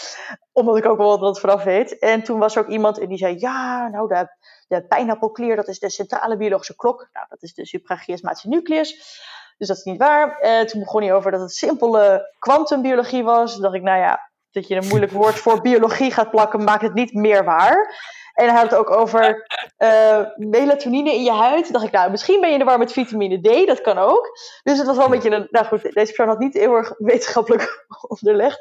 [0.51, 1.99] Omdat ik ook wel wat vanaf weet.
[1.99, 4.27] En toen was er ook iemand en die zei, ja, nou, de,
[4.67, 7.09] de dat is de centrale biologische klok.
[7.13, 9.19] Nou, dat is de suprachiasmatische nucleus.
[9.57, 10.39] Dus dat is niet waar.
[10.41, 13.53] Uh, toen begon hij over dat het simpele kwantumbiologie was.
[13.53, 16.81] Toen dacht ik, nou ja, dat je een moeilijk woord voor biologie gaat plakken, maakt
[16.81, 17.95] het niet meer waar.
[18.33, 21.63] En hij had het ook over uh, melatonine in je huid.
[21.63, 23.97] Toen dacht ik, nou, misschien ben je in de war met vitamine D, dat kan
[23.97, 24.39] ook.
[24.63, 25.47] Dus het was wel een beetje een.
[25.49, 27.85] Nou goed, deze persoon had niet heel erg wetenschappelijk
[28.19, 28.59] onderlegd.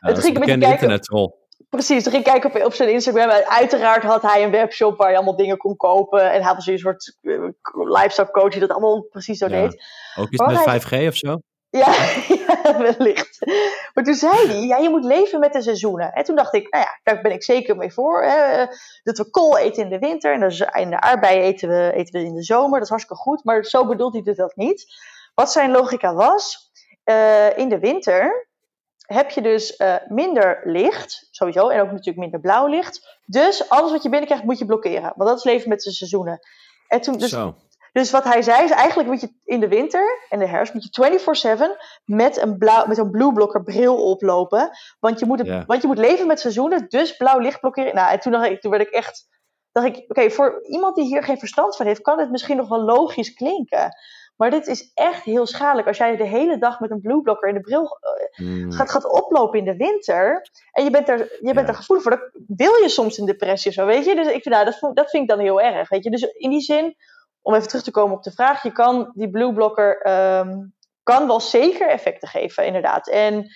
[0.00, 1.45] Ja, het ging een beetje kijken.
[1.68, 3.30] Precies, toen ging ik kijken op, op zijn Instagram.
[3.30, 6.32] Uiteraard had hij een webshop waar je allemaal dingen kon kopen.
[6.32, 9.82] En hij was een soort uh, lifestyle coach die dat allemaal precies zo deed.
[10.16, 11.38] Ook iets met 5G of zo?
[11.70, 11.94] Ja,
[12.46, 13.46] ja, wellicht.
[13.94, 16.12] Maar toen zei hij, ja, je moet leven met de seizoenen.
[16.12, 18.22] En toen dacht ik, nou ja, daar ben ik zeker mee voor.
[18.22, 18.66] Hè.
[19.02, 22.20] Dat we kool eten in de winter en de, en de aardbeien eten we, eten
[22.20, 22.72] we in de zomer.
[22.72, 24.84] Dat is hartstikke goed, maar zo bedoelt hij dat niet.
[25.34, 26.70] Wat zijn logica was,
[27.04, 28.45] uh, in de winter
[29.06, 33.18] heb je dus uh, minder licht, sowieso, en ook natuurlijk minder blauw licht.
[33.24, 36.38] Dus alles wat je binnenkrijgt moet je blokkeren, want dat is leven met de seizoenen.
[36.88, 37.36] En toen, dus,
[37.92, 40.88] dus wat hij zei is eigenlijk moet je in de winter en de herfst moet
[40.90, 41.62] je 24/7
[42.04, 45.98] met een blauw met een blueblocker bril oplopen, want je moet het, want je moet
[45.98, 47.94] leven met seizoenen, dus blauw licht blokkeren.
[47.94, 49.28] Nou, en toen dacht ik, toen werd ik echt
[49.72, 52.68] dacht ik, oké, voor iemand die hier geen verstand van heeft, kan het misschien nog
[52.68, 53.94] wel logisch klinken.
[54.36, 55.88] Maar dit is echt heel schadelijk.
[55.88, 57.98] Als jij de hele dag met een blueblocker in de bril
[58.36, 60.48] uh, gaat, gaat oplopen in de winter.
[60.72, 62.30] En je bent er, je bent er gevoelig voor.
[62.32, 64.14] Dan wil je soms een depressie of zo, weet je.
[64.14, 66.10] Dus ik vind, nou, dat, dat vind ik dan heel erg, weet je.
[66.10, 66.96] Dus in die zin,
[67.42, 68.62] om even terug te komen op de vraag.
[68.62, 73.08] Je kan die blueblocker, um, kan wel zeker effecten geven, inderdaad.
[73.08, 73.46] En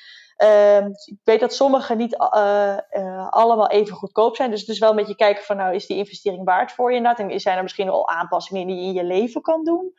[0.42, 4.50] uh, ik weet dat sommige niet uh, uh, allemaal even goedkoop zijn.
[4.50, 6.96] Dus het is wel een beetje kijken van, nou, is die investering waard voor je
[6.96, 7.30] inderdaad?
[7.30, 9.92] En zijn er misschien al aanpassingen die je in je leven kan doen?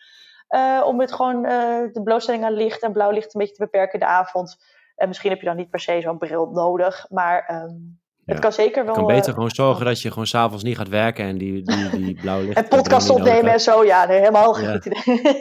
[0.56, 1.52] Uh, om het gewoon uh,
[1.92, 4.58] de blootstelling aan licht en blauw licht een beetje te beperken de avond.
[4.96, 8.52] En misschien heb je dan niet per se zo'n bril nodig, maar um, het kan
[8.52, 8.94] zeker wel.
[8.94, 11.62] Je kan beter uh, gewoon zorgen dat je gewoon s'avonds niet gaat werken en die,
[11.62, 12.58] die, die blauw licht.
[12.58, 14.72] en podcast opnemen en zo, ja, nee, helemaal ja.
[14.72, 15.32] goed idee.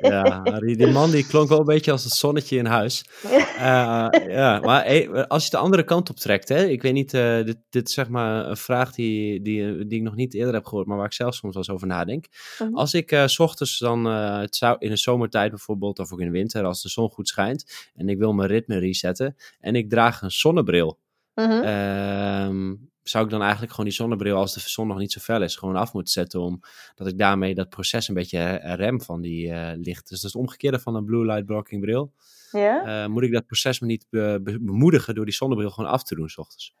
[0.12, 3.04] ja, die, die man die klonk wel een beetje als het zonnetje in huis.
[3.24, 3.32] Uh,
[4.38, 7.44] ja, maar hey, als je de andere kant op trekt, hè, ik weet niet, uh,
[7.44, 10.66] dit, dit is zeg maar een vraag die, die, die ik nog niet eerder heb
[10.66, 12.26] gehoord, maar waar ik zelf soms wel eens over nadenk.
[12.58, 12.74] -huh.
[12.74, 16.32] Als ik s ochtends dan het zou, in de zomertijd bijvoorbeeld, of ook in de
[16.32, 20.22] winter, als de zon goed schijnt en ik wil mijn ritme resetten en ik draag
[20.22, 20.98] een zonnebril.
[21.34, 21.62] -hmm.
[21.62, 25.42] uh, zou ik dan eigenlijk gewoon die zonnebril, als de zon nog niet zo fel
[25.42, 26.40] is, gewoon af moeten zetten.
[26.40, 30.08] Omdat ik daarmee dat proces een beetje rem van die uh, licht.
[30.08, 32.12] Dus dat is het omgekeerde van een blue light blocking bril.
[32.50, 33.02] Ja?
[33.02, 36.02] Uh, moet ik dat proces me niet be be bemoedigen door die zonnebril gewoon af
[36.02, 36.74] te doen s ochtends?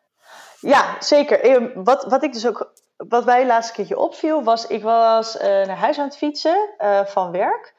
[0.60, 1.70] Ja, zeker.
[1.84, 5.76] Wat, wat ik dus ook, wat mij laatste keertje opviel, was ik was uh, naar
[5.76, 6.74] huis aan het fietsen
[7.06, 7.74] van werk.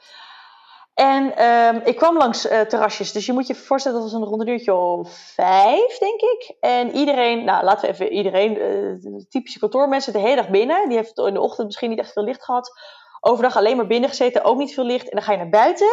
[0.93, 3.11] En um, ik kwam langs uh, terrasjes.
[3.11, 6.55] Dus je moet je voorstellen, dat was een rond een uurtje of vijf, denk ik.
[6.59, 10.87] En iedereen, nou laten we even iedereen, uh, typische kantoormensen, de hele dag binnen.
[10.89, 12.71] Die heeft in de ochtend misschien niet echt veel licht gehad.
[13.19, 15.09] Overdag alleen maar binnen gezeten, ook niet veel licht.
[15.09, 15.87] En dan ga je naar buiten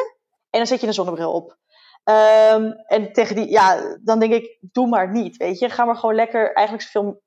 [0.50, 1.56] en dan zet je een zonnebril op.
[2.04, 5.70] Um, en tegen die, ja, dan denk ik, doe maar niet, weet je.
[5.70, 7.20] Ga maar gewoon lekker eigenlijk zoveel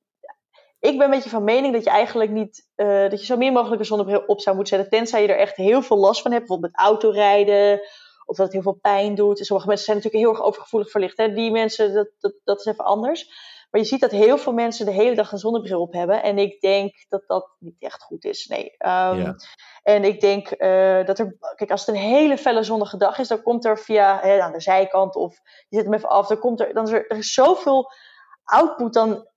[0.82, 3.54] ik ben een beetje van mening dat je eigenlijk niet, uh, dat je zo min
[3.54, 6.32] mogelijk een zonnebril op zou moeten zetten, tenzij je er echt heel veel last van
[6.32, 7.82] hebt, bijvoorbeeld met autorijden,
[8.26, 9.39] of dat het heel veel pijn doet.
[9.39, 11.17] En sommige mensen zijn natuurlijk heel erg overgevoelig voor licht.
[11.17, 11.34] Hè?
[11.34, 13.50] Die mensen, dat, dat, dat is even anders.
[13.72, 16.24] Maar je ziet dat heel veel mensen de hele dag een zonnebril op hebben.
[16.24, 18.48] En ik denk dat dat niet echt goed is.
[18.48, 18.63] Nee.
[18.63, 19.36] Um, ja.
[19.84, 23.28] En ik denk uh, dat er, kijk, als het een hele felle zonnige dag is,
[23.28, 25.36] dan komt er via hè, aan de zijkant of
[25.70, 27.91] je zet hem even af, dan komt er, dan is er, er is zoveel
[28.44, 29.28] output dan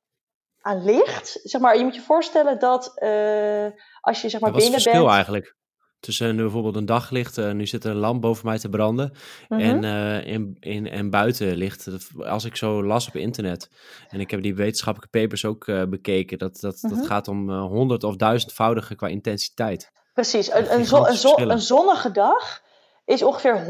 [0.65, 1.41] aan licht.
[1.43, 3.67] Zeg maar, je moet je voorstellen dat uh,
[4.01, 5.15] als je zeg maar Wat is binnen het verschil bent.
[5.15, 5.57] eigenlijk?
[6.01, 9.13] Tussen nu bijvoorbeeld een daglicht, uh, nu zit er een lamp boven mij te branden.
[9.49, 9.61] Mhm.
[9.61, 11.89] En, uh, in, in, en buitenlicht.
[12.19, 13.69] Als ik zo las op internet.
[14.09, 16.39] En ik heb die wetenschappelijke papers ook bekeken.
[16.39, 16.95] Dat, dat, Mhm.
[16.97, 19.91] dat gaat om honderd of duizendvoudige qua intensiteit.
[20.15, 22.63] Precies, een, een, zo, een, zo, een zonnige dag
[23.05, 23.67] is ongeveer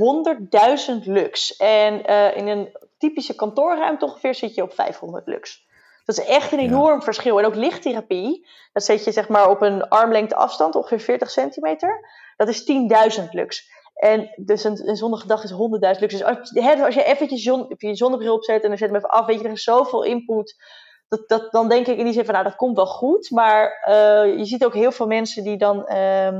[0.99, 1.57] 100.000 lux.
[1.57, 2.05] En
[2.37, 5.67] in een typische kantoorruimte ongeveer zit je op 500 lux.
[6.05, 7.05] Dat is echt een enorm ja.
[7.05, 7.39] verschil.
[7.39, 12.09] En ook lichttherapie, dat zet je zeg maar op een armlengte afstand, ongeveer 40 centimeter.
[12.37, 12.73] Dat is
[13.21, 13.73] 10.000 lux.
[13.95, 16.13] En dus een, een zonnige dag is 100.000 lux.
[16.13, 19.09] Dus als, hè, als je eventjes zon, je zonnebril opzet en dan zet hem even
[19.09, 20.55] af, weet je, er is zoveel input.
[21.09, 23.31] Dat, dat, dan denk ik in die zin van, nou, dat komt wel goed.
[23.31, 25.87] Maar uh, je ziet ook heel veel mensen die dan...
[25.89, 26.39] Uh,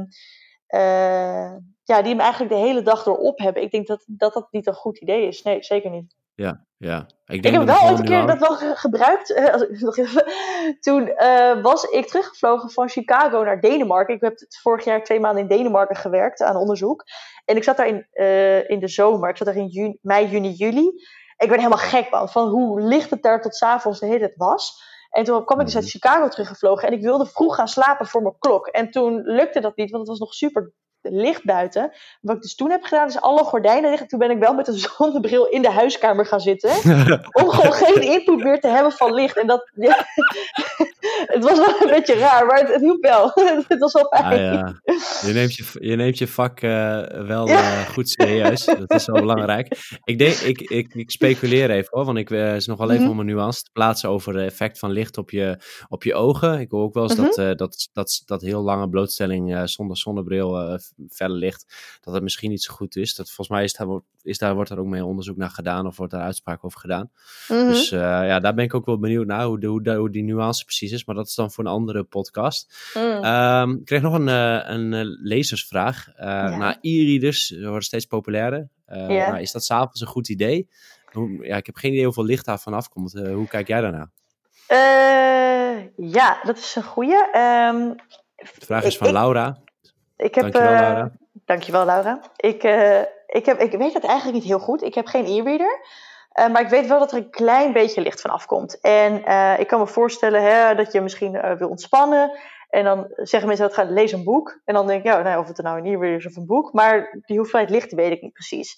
[0.69, 1.53] uh,
[1.85, 3.63] ja, die hem eigenlijk de hele dag door op hebben.
[3.63, 5.43] Ik denk dat, dat dat niet een goed idee is.
[5.43, 6.15] Nee, zeker niet.
[6.35, 7.07] Ja, ja.
[7.27, 9.31] Ik, denk ik heb wel ooit een keer dat wel gebruikt.
[9.31, 9.55] Uh,
[10.87, 14.15] toen uh, was ik teruggevlogen van Chicago naar Denemarken.
[14.15, 17.05] Ik heb vorig jaar twee maanden in Denemarken gewerkt aan onderzoek.
[17.45, 19.29] En ik zat daar in, uh, in de zomer.
[19.29, 20.87] Ik zat daar in juni, mei, juni, juli.
[21.37, 24.37] Ik werd helemaal gek man, van hoe licht het daar tot s'avonds de hele tijd
[24.37, 24.83] was.
[25.11, 26.89] En toen kwam ik dus uit Chicago teruggevlogen.
[26.89, 28.67] En ik wilde vroeg gaan slapen voor mijn klok.
[28.67, 30.73] En toen lukte dat niet, want het was nog super
[31.13, 31.93] licht buiten.
[32.21, 34.09] Wat ik dus toen heb gedaan, is alle gordijnen dicht.
[34.09, 36.71] Toen ben ik wel met een zonnebril in de huiskamer gaan zitten.
[37.43, 39.39] om gewoon geen input meer te hebben van licht.
[39.39, 40.07] En dat, ja,
[41.35, 43.33] het was wel een beetje raar, maar het, het hielp wel.
[43.69, 44.25] het was wel fijn.
[44.25, 44.81] Ah, ja.
[45.27, 46.71] je, neemt je, je neemt je vak uh,
[47.07, 48.65] wel uh, goed serieus.
[48.65, 49.99] dat is wel belangrijk.
[50.05, 53.03] Ik, denk, ik, ik, ik speculeer even hoor, want ik uh, is nog wel even
[53.03, 53.19] mm -hmm.
[53.19, 56.61] om een nuance te plaatsen over het effect van licht op je, op je ogen.
[56.61, 57.35] Ik hoor ook wel eens mm -hmm.
[57.37, 62.63] dat, dat, dat, dat heel lange blootstelling zonder zonnebril, verder licht, dat het misschien niet
[62.63, 63.15] zo goed is.
[63.15, 65.97] Dat, volgens mij is daar, is daar, wordt er ook mee onderzoek naar gedaan of
[65.97, 67.11] wordt daar uitspraak over gedaan.
[67.49, 67.69] Mm -hmm.
[67.69, 70.25] Dus ja, daar ben ik ook wel benieuwd naar hoe, de, hoe, de, hoe die
[70.25, 71.05] nuance precies is.
[71.05, 72.91] Maar dat is dan voor een andere podcast.
[72.95, 73.25] Mm.
[73.25, 76.09] Um, ik kreeg nog een, uh, een uh, lezersvraag.
[76.09, 76.57] Uh, ja.
[76.57, 78.69] Nou, e-readers worden steeds populairder.
[78.87, 80.69] Maar is dat s'avonds een goed idee?
[81.13, 83.13] Hoe, ja, ik heb geen idee hoeveel licht daar vanaf komt.
[83.13, 84.11] hoe kijk jij daarna?
[85.97, 87.17] ja, dat is een goeie.
[87.17, 87.97] Um,
[88.37, 89.59] de vraag is van ik, Laura.
[90.17, 91.13] Ik heb, dankjewel, Laura.
[91.45, 92.21] Dankjewel, Laura.
[92.37, 92.63] Ik,
[93.27, 94.83] ik, heb, ik weet het eigenlijk niet heel goed.
[94.83, 95.81] Ik heb geen e-reader.
[96.41, 98.81] Uh, maar ik weet wel dat er een klein beetje licht van afkomt.
[98.81, 102.39] En uh, ik kan me voorstellen hè, dat je misschien uh, wil ontspannen.
[102.69, 104.61] En dan zeggen mensen dat gaat lees een boek.
[104.65, 106.73] En dan denk ik, ja, nou, of het nou een e-reader is of een boek.
[106.73, 108.77] Maar die hoeveelheid licht weet ik niet precies.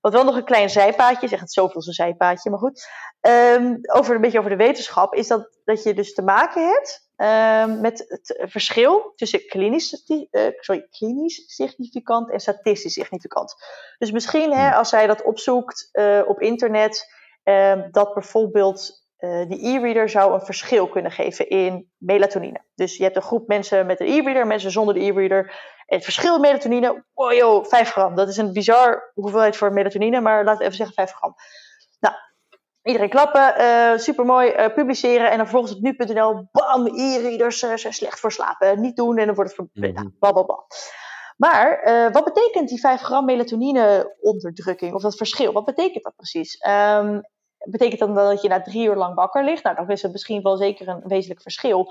[0.00, 2.88] Wat wel nog een klein zijpaadje, zeg het zoveel een zijpaadje, maar goed.
[3.20, 7.03] Um, over een beetje over de wetenschap, is dat, dat je dus te maken hebt
[7.16, 13.54] um, met het verschil tussen klinisch, uh, sorry, klinisch significant en statistisch significant.
[13.98, 17.06] Dus misschien hè, als zij dat opzoekt uh, op internet,
[17.44, 22.64] um, dat bijvoorbeeld uh, die e-reader zou een verschil kunnen geven in melatonine.
[22.74, 25.72] Dus je hebt een groep mensen met een e-reader, mensen zonder de e-reader.
[25.86, 28.14] Het verschil in melatonine, oh joh, 5 gram.
[28.14, 31.34] Dat is een bizar hoeveelheid voor melatonine, maar laten we even zeggen 5 gram.
[32.84, 37.92] Iedereen klappen, uh, supermooi, uh, publiceren en dan vervolgens op nu.nl, bam, e-readers uh, zijn
[37.92, 39.68] slecht voor slapen, niet doen en dan wordt het.
[39.72, 40.16] Mm -hmm.
[40.18, 40.64] blablabla.
[41.36, 41.80] Maar
[42.12, 45.52] wat betekent die 5 gram melatonine onderdrukking of dat verschil?
[45.52, 46.66] Wat betekent dat precies?
[46.68, 47.20] Um,
[47.58, 49.62] betekent dat dan dat je na drie uur lang wakker ligt?
[49.62, 51.84] Nou, dan is het misschien wel zeker een wezenlijk verschil.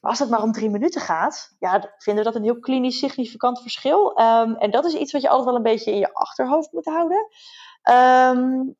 [0.00, 2.98] Maar als het maar om drie minuten gaat, ja, vinden we dat een heel klinisch
[2.98, 4.20] significant verschil.
[4.20, 6.84] Um, en dat is iets wat je altijd wel een beetje in je achterhoofd moet
[6.84, 7.28] houden.
[7.90, 8.76] Um,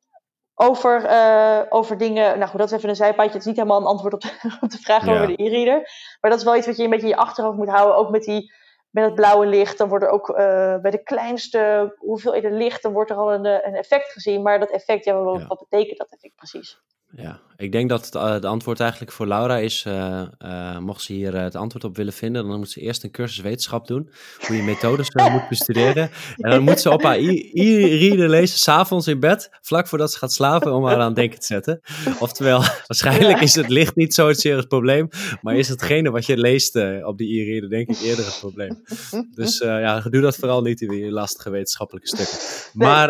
[0.61, 3.31] over, uh, over dingen, nou goed, dat is even een zijpaadje.
[3.31, 5.13] Het is niet helemaal een antwoord op de, op de vraag ja.
[5.13, 5.89] over de e-reader.
[6.21, 7.95] Maar dat is wel iets wat je een beetje in je achterhoofd moet houden.
[7.95, 8.51] Ook met, die,
[8.89, 9.77] met het blauwe licht.
[9.77, 10.35] Dan wordt er ook uh,
[10.77, 14.41] bij de kleinste hoeveelheden licht, dan wordt er al een, een effect gezien.
[14.41, 15.47] Maar dat effect, ja, wat, ja.
[15.47, 16.81] wat betekent dat effect precies?
[17.11, 21.13] Ja, ik denk dat het, het, antwoord eigenlijk voor Laura is, uh, uh, mocht ze
[21.13, 24.09] hier het antwoord op willen vinden, dan moet ze eerst een cursus wetenschap doen,
[24.47, 26.09] hoe je methodes moet bestuderen.
[26.37, 30.31] En dan moet ze op haar e-reader lezen, s'avonds in bed, vlak voordat ze gaat
[30.31, 31.81] slapen, om haar aan het denken te zetten.
[32.19, 35.09] Oftewel, waarschijnlijk is het licht niet zo het serieus probleem,
[35.41, 38.78] maar is hetgene wat je leest op die e-reader denk ik eerder het probleem.
[39.35, 42.37] Dus ja, doe dat vooral niet in die lastige wetenschappelijke stukken.
[42.73, 43.09] Maar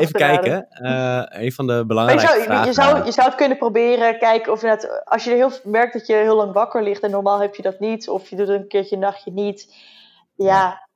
[0.00, 0.66] even kijken,
[1.42, 2.66] een van de belangrijke je zou, vragen...
[2.66, 5.92] Je zou, je zou het kunnen proberen, kijken of je het, als je heel, merkt
[5.92, 8.48] dat je heel lang wakker ligt en normaal heb je dat niet, of je doet
[8.48, 9.74] een keertje een nachtje niet.
[10.34, 10.87] Ja,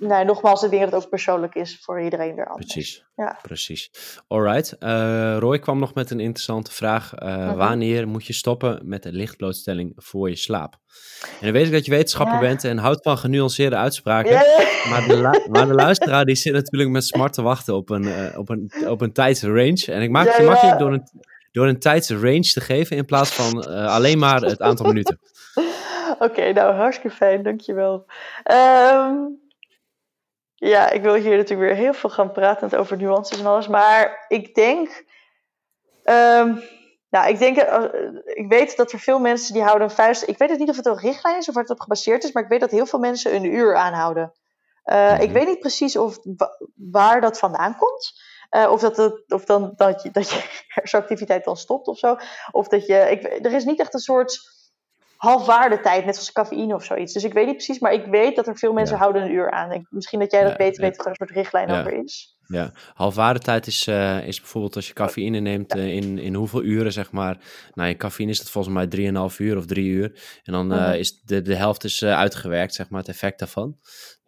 [0.00, 2.72] nou, nogmaals, ik denk dat het ook persoonlijk is voor iedereen weer anders.
[2.72, 3.38] Precies, ja.
[3.42, 3.90] precies.
[4.28, 7.12] Alright, uh, Roy kwam nog met een interessante vraag.
[7.22, 7.56] Uh, uh-huh.
[7.56, 10.76] Wanneer moet je stoppen met de lichtblootstelling voor je slaap?
[11.20, 12.40] En dan weet ik dat je wetenschapper ja.
[12.40, 14.30] bent en houdt van genuanceerde uitspraken.
[14.30, 14.42] Ja.
[14.88, 18.38] Maar, de maar, de luisteraar die zit natuurlijk met smart te wachten op een, uh,
[18.38, 19.84] op een, op een tijdsrange.
[19.86, 21.08] En ik maak het je makkelijk door een,
[21.52, 25.18] door een tijdsrange te geven in plaats van alleen maar het aantal minuten.
[26.14, 28.06] Oké, okay, nou hartstikke fijn, dankjewel.
[28.44, 29.46] Um...
[30.60, 33.68] Ja, ik wil hier natuurlijk weer heel veel gaan praten over nuances en alles.
[33.68, 35.04] Maar ik denk.
[36.04, 36.62] Um,
[37.10, 37.56] nou, ik denk.
[37.56, 37.84] Uh,
[38.24, 40.28] ik weet dat er veel mensen die houden een vuist.
[40.28, 42.32] Ik weet het niet of het een richtlijn is of waar het op gebaseerd is.
[42.32, 44.32] Maar ik weet dat heel veel mensen een uur aanhouden.
[44.84, 46.18] Uh, ik weet niet precies of,
[46.74, 48.22] waar dat vandaan komt.
[48.50, 52.16] Uh, of dat, het, of dan, dat, je, dat je hersenactiviteit dan stopt of zo.
[52.50, 53.10] Of dat je.
[53.10, 54.57] Ik, er is niet echt een soort
[55.18, 57.12] halfwaardetijd, net zoals cafeïne of zoiets.
[57.12, 59.00] Dus ik weet niet precies, maar ik weet dat er veel mensen ja.
[59.00, 59.72] houden een uur aan.
[59.72, 62.36] Ik, misschien dat jij dat ja, beter weet wat er een soort richtlijn over is.
[62.46, 66.92] Ja, halfwaardetijd is, uh, is bijvoorbeeld als je cafeïne neemt uh, in, in hoeveel uren,
[66.92, 67.38] zeg maar.
[67.74, 70.40] Nou, in cafeïne is dat volgens mij 3,5 uur of 3 uur.
[70.42, 73.76] En dan uh, is de, de helft is uitgewerkt, zeg maar, het effect daarvan.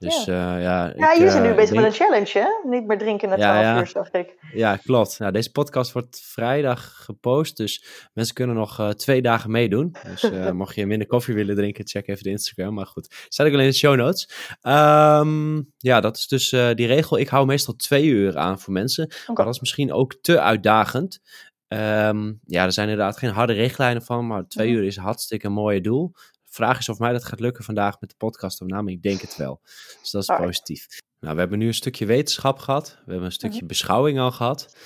[0.01, 0.93] Dus ja, ja.
[0.97, 1.81] Ja, jullie zijn nu bezig denk...
[1.81, 2.71] met een challenge, hè?
[2.71, 4.35] Niet meer drinken na 12 ja, uur, dacht ik.
[4.53, 5.19] Ja, klopt.
[5.19, 9.97] Nou, deze podcast wordt vrijdag gepost, dus mensen kunnen nog twee dagen meedoen.
[10.05, 12.75] Dus mocht je minder koffie willen drinken, check even de Instagram.
[12.75, 14.29] Maar goed, zet ik wel in de show notes.
[14.63, 17.19] Um, ja, dat is dus die regel.
[17.19, 19.05] Ik hou meestal twee uur aan voor mensen.
[19.05, 19.35] Okay.
[19.35, 21.21] Maar dat is misschien ook te uitdagend.
[21.69, 24.77] Um, ja, er zijn inderdaad geen harde richtlijnen van, maar twee mm.
[24.77, 26.13] uur is hartstikke een mooie doel.
[26.51, 28.91] Vraag is of mij dat gaat lukken vandaag met de podcast opname.
[28.91, 29.61] Ik denk het wel.
[30.01, 30.47] Dus dat is Alright.
[30.47, 30.87] positief.
[31.21, 32.89] Nou, we hebben nu een stukje wetenschap gehad.
[32.91, 33.69] We hebben een stukje mm -hmm.
[33.69, 34.77] beschouwing al gehad.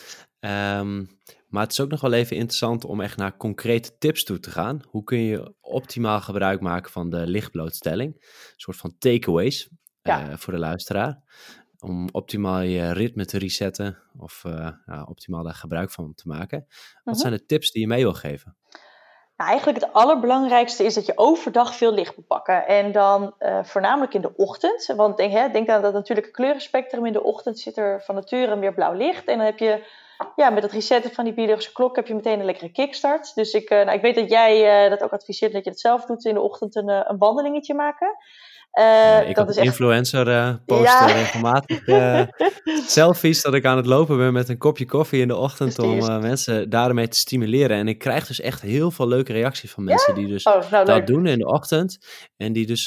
[0.41, 4.41] Um, Maar het is ook nog wel even interessant om echt naar concrete tips toe
[4.41, 4.83] te gaan.
[4.89, 8.15] Hoe kun je optimaal gebruik maken van de lichtblootstelling?
[8.15, 9.69] Een soort van takeaways
[10.37, 11.23] voor de luisteraar
[11.85, 16.67] om optimaal je ritme te resetten of uh, ja, optimaal daar gebruik van te maken.
[17.05, 17.23] Wat mhm.
[17.23, 18.57] zijn de tips die je mee wil geven?
[19.37, 22.67] Nou, eigenlijk het allerbelangrijkste is dat je overdag veel licht moet pakken.
[22.67, 24.93] En dan uh, voornamelijk in de ochtend.
[24.97, 27.07] Want denk, hè, denk aan dat natuurlijke kleurenspectrum.
[27.07, 29.25] In de ochtend zit er van nature meer blauw licht.
[29.25, 29.85] En dan heb je
[30.37, 33.35] ja, met het resetten van die biologische klok heb je meteen een lekkere kickstart.
[33.35, 35.81] Dus ik, uh, nou, ik weet dat jij uh, dat ook adviseert dat je het
[35.81, 38.17] zelf doet in de ochtend een, een wandelingetje maken.
[38.81, 42.23] Uh, ik dat is influencer uh, posten regelmatig uh,
[42.87, 46.21] selfies dat ik aan het lopen ben met een kopje koffie in de ochtend om
[46.21, 47.77] mensen daarmee te stimuleren.
[47.77, 50.85] En ik krijg dus echt heel veel leuke reacties van mensen die dus oh, nou,
[50.85, 51.99] dat doen in de ochtend.
[52.37, 52.87] En die dus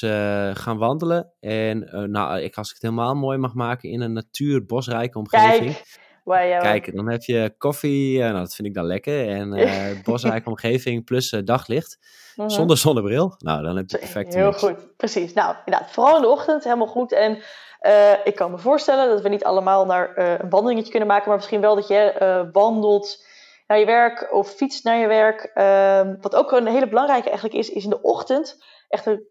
[0.54, 1.32] gaan wandelen.
[1.40, 5.74] En nou, ik, als ik het helemaal mooi mag maken in een natuurbosrijke omgeving.
[5.74, 6.07] Kijk.
[6.36, 9.30] Kijk, dan heb je koffie, nou, dat vind ik dan lekker.
[9.30, 9.50] En
[10.04, 11.98] bosrijke omgeving plus daglicht.
[12.36, 12.50] Mhm.
[12.50, 13.36] Zonder zonnebril?
[13.38, 14.34] Nou, dan heb je perfect.
[14.34, 15.34] Heel goed, precies.
[15.34, 17.12] Nou, inderdaad, vooral in de ochtend helemaal goed.
[17.12, 17.38] En
[17.82, 21.28] uh, ik kan me voorstellen dat we niet allemaal naar uh, een wandelingetje kunnen maken,
[21.28, 23.26] maar misschien wel dat je uh, wandelt
[23.68, 25.52] naar je werk of fietst naar je werk.
[25.54, 29.28] Ehm, wat ook een hele belangrijke eigenlijk is, is in de ochtend echt een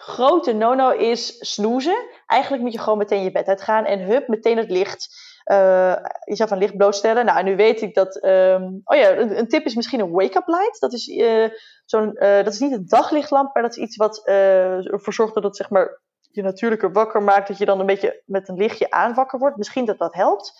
[0.00, 2.06] grote no-no is snoezen.
[2.26, 6.52] Eigenlijk moet je gewoon meteen je bed uitgaan en hup, meteen het licht uh, jezelf
[6.52, 7.24] aan licht blootstellen.
[7.24, 8.24] Nou, nu weet ik dat.
[8.24, 10.80] Um, oh ja, een, tip is misschien een wake-up light.
[10.80, 11.48] Dat is, uh,
[11.84, 15.42] zo'n, uh, dat is niet een daglichtlamp, maar dat is iets wat ervoor zorgt dat
[15.44, 17.48] het zeg maar, je natuurlijke wakker maakt.
[17.48, 19.56] Dat je dan een beetje met een lichtje aan wakker wordt.
[19.56, 20.52] Misschien dat dat helpt.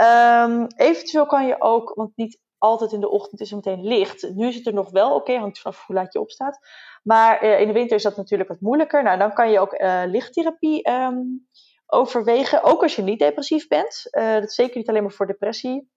[0.00, 4.30] Um, eventueel kan je ook, want niet altijd in de ochtend is er meteen licht.
[4.34, 6.58] Nu is het er nog wel, oké, hangt vanaf hoe laat je opstaat.
[7.02, 9.02] Maar in de winter is dat natuurlijk wat moeilijker.
[9.02, 11.46] Nou, dan kan je ook lichttherapie um,
[11.86, 12.62] overwegen.
[12.62, 14.02] Ook als je niet depressief bent.
[14.10, 15.90] Uh, dat is zeker niet alleen maar voor depressie.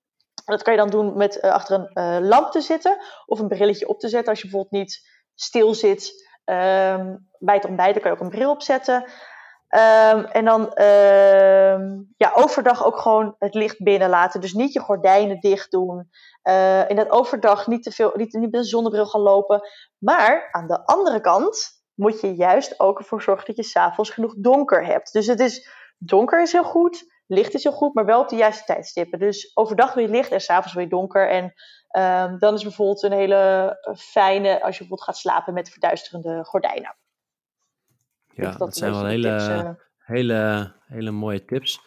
[0.46, 3.48] Dat kan je dan doen met uh, achter een uh, lamp te zitten of een
[3.48, 4.30] brilletje op te zetten.
[4.30, 8.52] Als je bijvoorbeeld niet stil zit um, bij het ontbijten, kan je ook een bril
[8.52, 9.10] opzetten.
[9.76, 14.42] Um, en dan um, ja, overdag ook gewoon het licht binnen laten.
[14.42, 16.10] Dus niet je gordijnen dicht doen.
[16.44, 19.62] Uh, in dat overdag niet te veel, niet, niet met een zonnebril gaan lopen.
[19.98, 24.34] Maar aan de andere kant moet je juist ook ervoor zorgen dat je s'avonds genoeg
[24.38, 25.14] donker hebt.
[25.14, 28.36] Dus het is donker is heel goed, licht is heel goed, maar wel op de
[28.36, 29.20] juiste tijdstippen.
[29.20, 31.30] Dus overdag wil je licht en s'avonds wil je donker.
[31.30, 31.44] En
[32.24, 36.96] um, dan is bijvoorbeeld een hele fijne, als je bijvoorbeeld gaat slapen met verduisterende gordijnen.
[38.42, 41.82] Ja, dat, zijn wel hele, uh, hele, hele mooie tips.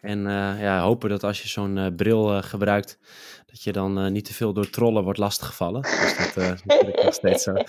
[0.00, 2.98] En uh, ja, hopen dat als je zo'n uh, bril gebruikt,
[3.46, 5.82] dat je dan niet te veel door trollen wordt lastiggevallen.
[5.82, 6.64] Dus dat,
[7.04, 7.52] nog steeds zo.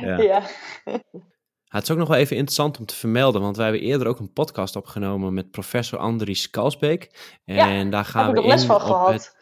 [0.00, 0.18] Ja.
[0.18, 0.42] ja
[1.72, 4.18] het is ook nog wel even interessant om te vermelden, want wij hebben eerder ook
[4.18, 7.36] een podcast opgenomen met professor Andries Kalsbeek.
[7.44, 9.41] En daar gaan we in op het,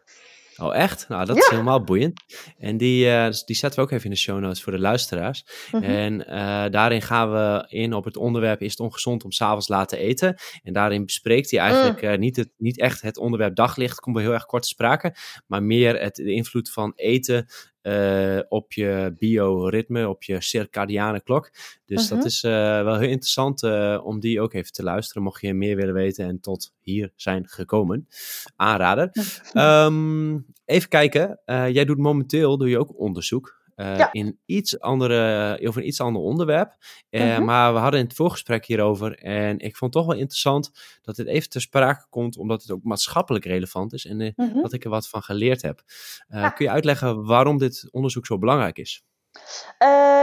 [0.60, 1.08] Oh, echt?
[1.08, 2.22] Nou, dat is helemaal boeiend.
[2.58, 5.44] En die, uh, die zetten we ook even in de show notes voor de luisteraars.
[5.72, 5.82] Mhm.
[5.82, 9.88] En uh, daarin gaan we in op het onderwerp: is het ongezond om s'avonds laat
[9.88, 10.36] te eten?
[10.62, 14.24] En daarin bespreekt hij eigenlijk uh, niet, het, niet echt het onderwerp daglicht, komt wel
[14.24, 15.14] heel erg kort te sprake,
[15.46, 17.46] maar meer het, de invloed van eten
[17.82, 21.50] uh, op je bioritme, op je circadiane klok.
[21.86, 22.26] Dus dat mhm.
[22.26, 22.50] is uh,
[22.82, 26.24] wel heel interessant uh, om die ook even te luisteren, mocht je meer willen weten
[26.24, 28.08] en tot hier zijn gekomen.
[28.56, 29.12] Aanrader.
[29.52, 35.80] um, even kijken, jij doet momenteel doe je ook onderzoek uh, in iets andere, over
[35.80, 36.76] een iets ander onderwerp.
[37.10, 39.18] Uh, Maar we hadden in het voorgesprek hierover.
[39.18, 40.70] En ik vond het toch wel interessant
[41.02, 44.48] dat dit even ter sprake komt, omdat het ook maatschappelijk relevant is en uh, mm
[44.62, 45.82] dat ik er wat van geleerd heb.
[46.28, 49.04] Kun je uitleggen waarom dit onderzoek zo belangrijk is?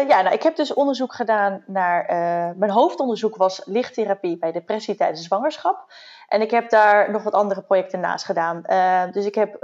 [0.08, 2.06] ja, nou, ik heb dus onderzoek gedaan naar.
[2.58, 5.94] mijn hoofdonderzoek was lichttherapie bij depressie tijdens zwangerschap.
[6.28, 8.62] En ik heb daar nog wat andere projecten naast gedaan.
[9.12, 9.58] dus ik heb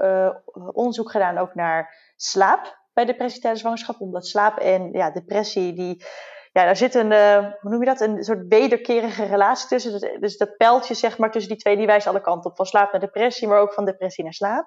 [0.53, 4.01] onderzoek gedaan ook naar slaap bij depressie tijdens zwangerschap.
[4.01, 6.05] Omdat slaap en ja, depressie, die,
[6.51, 9.91] ja, daar zit een, uh, hoe noem je dat, een soort wederkerige relatie tussen.
[9.91, 12.55] Dus, dus dat pijltje zeg maar tussen die twee, die wijst alle kanten op.
[12.55, 14.65] Van slaap naar depressie, maar ook van depressie naar slaap.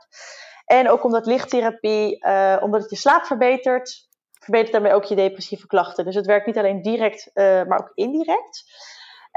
[0.65, 4.09] En ook omdat lichttherapie, uh, omdat het je slaap verbetert,
[4.41, 6.05] verbetert daarmee ook je depressieve klachten.
[6.05, 8.65] Dus het werkt niet alleen direct, uh, maar ook indirect.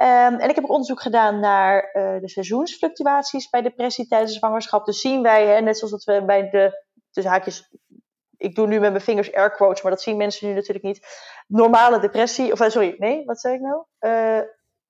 [0.01, 4.85] Um, en ik heb ook onderzoek gedaan naar de seizoensfluctuaties bij depressie tijdens zwangerschap.
[4.85, 7.69] Dus zien wij, hè, net zoals dat we bij de tussen haakjes
[8.39, 11.07] ik doe nu met mijn vingers air quotes, maar dat zien mensen nu natuurlijk niet.
[11.47, 13.83] Normale depressie, of eh, sorry, nee, wat zei ik nou?
[13.99, 14.41] Uh,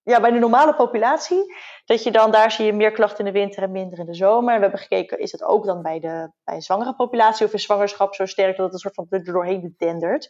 [0.04, 3.40] ja, bij de normale populatie, dat je dan, daar zie je meer klachten in de
[3.40, 4.56] winter en minder in de zomer.
[4.56, 7.64] We hebben gekeken, is het ook dan bij de, bij de zwangere populatie of is
[7.64, 10.30] zwangerschap zo sterk dat het een soort van er doorheen dendert?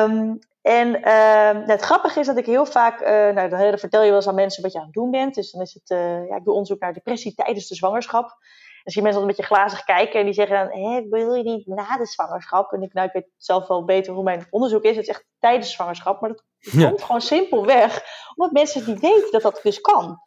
[0.00, 4.08] Um, en uh, het grappige is dat ik heel vaak, uh, nou, dan vertel je
[4.08, 5.34] wel eens aan mensen wat je aan het doen bent.
[5.34, 5.98] Dus dan is het,
[6.28, 8.38] ja, ik doe onderzoek naar depressie tijdens de zwangerschap.
[8.84, 11.42] Zie je mensen altijd een beetje glazig kijken en die zeggen dan, hé, wil je
[11.42, 12.72] niet na de zwangerschap?
[12.72, 14.96] En ik, nou, ik weet zelf wel beter hoe mijn onderzoek is.
[14.96, 16.44] Het is echt tijdens de zwangerschap, maar dat
[16.88, 18.02] komt gewoon simpelweg
[18.34, 20.18] omdat mensen niet weten dat dat dus kan.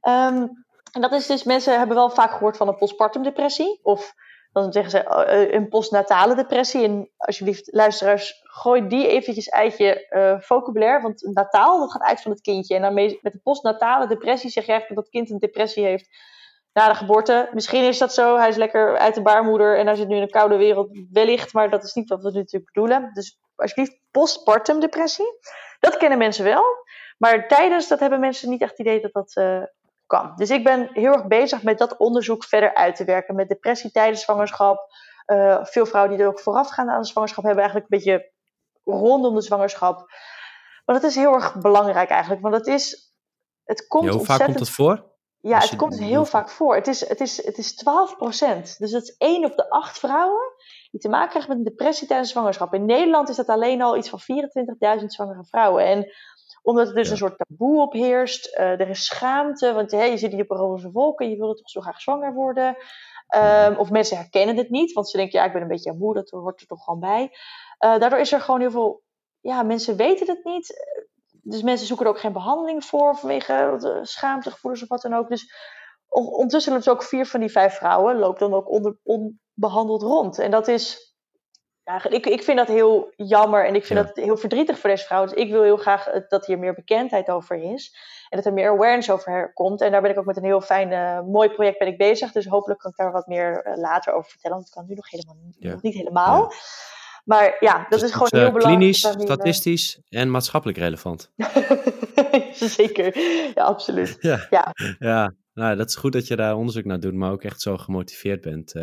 [0.00, 0.46] Ehm,
[0.92, 4.14] en dat is dus, mensen hebben wel vaak gehoord van een postpartum depressie of
[4.62, 6.84] dan zeggen ze uh, een postnatale depressie.
[6.84, 11.02] En alsjeblieft, luisteraars, gooi die eventjes uit je uh, vocabulaire.
[11.02, 12.74] Want nataal, dat gaat uit van het kindje.
[12.74, 16.08] En dan met de postnatale depressie zeg je eigenlijk dat dat kind een depressie heeft
[16.76, 17.48] na de geboorte.
[17.52, 18.36] Misschien is dat zo.
[18.36, 20.98] Hij is lekker uit de baarmoeder en hij zit nu in een koude wereld.
[21.12, 23.10] Wellicht, maar dat is niet wat we natuurlijk bedoelen.
[23.12, 25.38] Dus alsjeblieft, postpartum depressie.
[25.80, 26.64] Dat kennen mensen wel.
[27.18, 29.62] Maar tijdens, dat hebben mensen niet echt het idee dat dat uh,
[30.06, 30.32] kan.
[30.36, 33.34] Dus ik ben heel erg bezig met dat onderzoek verder uit te werken.
[33.34, 34.90] Met depressie tijdens zwangerschap.
[35.26, 38.32] Uh, veel vrouwen die er ook voorafgaand aan de zwangerschap hebben, eigenlijk een beetje
[38.84, 39.98] rondom de zwangerschap.
[40.84, 42.42] Maar dat is heel erg belangrijk eigenlijk.
[42.42, 43.14] Want het is.
[43.64, 45.14] Het komt ja, hoe vaak komt het voor?
[45.48, 46.74] Ja, het komt heel vaak voor.
[46.74, 48.78] Het is, het is, het is 12 procent.
[48.78, 50.52] Dus dat is 1 op de 8 vrouwen
[50.90, 52.74] die te maken krijgen met een depressie tijdens zwangerschap.
[52.74, 54.20] In Nederland is dat alleen al iets van
[55.00, 55.84] 24.000 zwangere vrouwen.
[55.84, 56.12] En
[56.62, 58.56] omdat er dus een soort taboe op heerst.
[58.58, 61.36] Uh, er is schaamte, want hey, je zit hier op een roze wolk en je
[61.36, 62.76] wil toch zo graag zwanger worden.
[63.36, 66.14] Um, of mensen herkennen het niet, want ze denken, ja, ik ben een beetje moe,
[66.14, 67.22] dat hoort er toch gewoon bij.
[67.22, 69.02] Uh, daardoor is er gewoon heel veel,
[69.40, 70.74] ja, mensen weten het niet.
[71.48, 75.28] Dus mensen zoeken er ook geen behandeling voor vanwege schaamtegevoelens of wat dan ook.
[75.28, 75.52] Dus
[76.08, 80.38] ondertussen lopen ook vier van die vijf vrouwen lopen dan ook onder, onbehandeld rond.
[80.38, 81.14] En dat is
[81.86, 85.04] ja, ik, ik vind dat heel jammer en ik vind dat heel verdrietig voor deze
[85.04, 85.30] vrouwen.
[85.30, 87.96] Dus ik wil heel graag dat hier meer bekendheid over is.
[88.28, 89.80] En dat er meer awareness over komt.
[89.80, 92.32] En daar ben ik ook met een heel fijn, uh, mooi project ben ik bezig.
[92.32, 94.56] Dus hopelijk kan ik daar wat meer uh, later over vertellen.
[94.56, 95.70] Want dat kan nu nog, helemaal, ja.
[95.70, 96.40] nog niet helemaal.
[96.40, 96.56] Ja.
[97.26, 98.76] Maar ja, dat dus is gewoon heel belangrijk.
[98.76, 101.32] Klinisch, statistisch en maatschappelijk relevant.
[102.76, 103.18] Zeker,
[103.54, 104.16] ja, absoluut.
[104.30, 104.74] Ja, ja.
[104.98, 105.34] ja.
[105.54, 108.40] Nou, dat is goed dat je daar onderzoek naar doet, maar ook echt zo gemotiveerd
[108.40, 108.74] bent.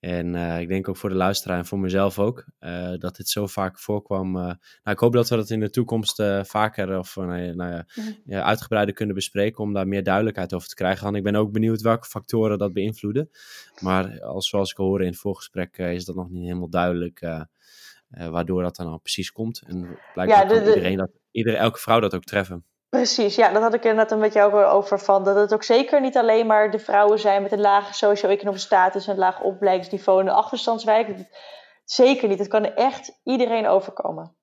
[0.00, 3.28] En uh, ik denk ook voor de luisteraar en voor mezelf ook, uh, dat dit
[3.28, 4.36] zo vaak voorkwam.
[4.36, 7.86] Uh, nou, ik hoop dat we dat in de toekomst vaker of nou, nou ja,
[8.24, 11.06] ja, uitgebreider kunnen bespreken om daar meer duidelijkheid over te krijgen.
[11.06, 13.30] En ik ben ook benieuwd welke factoren dat beïnvloeden.
[13.80, 17.46] Maar als, zoals ik hoorde in het voorgesprek, is dat nog niet helemaal duidelijk
[18.08, 19.62] waardoor dat dan al precies komt.
[19.66, 20.68] En blijkbaar ja, de, de...
[20.68, 22.64] iedereen dat, iedereen, elke vrouw dat ook treffen.
[22.90, 25.24] Precies, ja, dat had ik inderdaad een beetje over van.
[25.24, 29.06] Dat het ook zeker niet alleen maar de vrouwen zijn met een lage socio-economische status
[29.06, 31.28] en een laag opleidingsniveau in de achterstandswijk.
[31.84, 32.38] Zeker niet.
[32.38, 34.36] Het kan echt iedereen overkomen.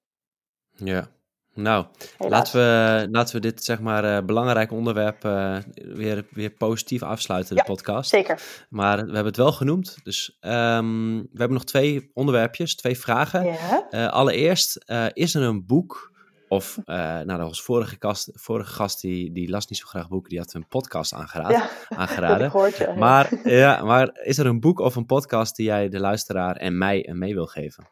[0.72, 1.08] Ja,
[1.54, 1.86] nou,
[2.18, 7.56] laten we, laten we dit zeg maar uh, belangrijk onderwerp uh, weer, weer positief afsluiten,
[7.56, 8.10] de ja, podcast.
[8.10, 8.42] zeker.
[8.70, 13.46] Maar we hebben het wel genoemd, dus um, we hebben nog twee onderwerpjes, twee vragen.
[13.46, 13.88] Ja.
[13.92, 16.16] Uh, allereerst, is er een boek
[16.48, 20.08] of, uh, nou, dat was vorige, gast, vorige gast, die, die las niet zo graag
[20.08, 21.58] boeken, die had een podcast aangeraden.
[21.58, 22.52] Ja, aangeraden.
[22.52, 22.94] Gehoord, ja.
[22.94, 26.78] Maar, ja, maar is er een boek of een podcast die jij de luisteraar en
[26.78, 27.88] mij mee wil geven?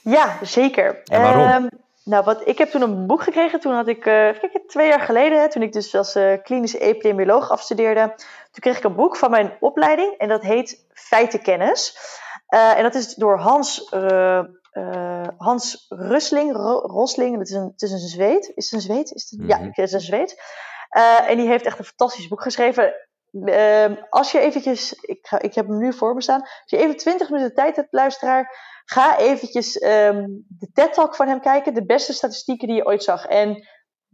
[0.00, 1.02] Ja, zeker.
[1.04, 1.64] En waarom?
[1.64, 1.70] Um,
[2.04, 5.00] nou, wat, ik heb toen een boek gekregen, toen had ik, uh, kijk, twee jaar
[5.00, 8.12] geleden, toen ik dus als uh, klinische epidemioloog afstudeerde,
[8.50, 11.96] toen kreeg ik een boek van mijn opleiding en dat heet Feitenkennis.
[12.48, 13.88] en dat is door Hans
[14.72, 18.52] uh, Hans Rusling, Ro Rosling, het is een, het is een Zweed.
[18.54, 19.12] Is het een Zweed?
[19.12, 19.60] Is het een, mm -hmm.
[19.60, 20.42] Ja, het is een Zweed.
[20.96, 22.94] Uh, en die heeft echt een fantastisch boek geschreven.
[23.32, 26.40] Uh, als je eventjes, ik, ga, ik heb hem nu voor me staan.
[26.40, 31.40] Als je even 20 minuten tijd hebt, luisteraar, ga eventjes um, de TED-talk van hem
[31.40, 31.74] kijken.
[31.74, 33.26] De beste statistieken die je ooit zag.
[33.26, 33.66] En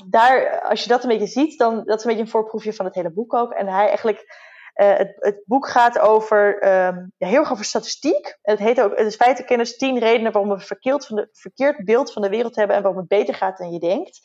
[0.06, 2.84] daar, als je dat een beetje ziet, dan dat is een beetje een voorproefje van
[2.84, 3.52] het hele boek ook.
[3.52, 4.47] En hij eigenlijk
[4.80, 8.38] uh, het, het, boek gaat over, um, ja, heel erg over statistiek.
[8.42, 11.84] Het heet ook, het is feitenkennis, tien redenen waarom we een verkeerd, van de, verkeerd
[11.84, 14.20] beeld van de wereld hebben en waarom het beter gaat dan je denkt.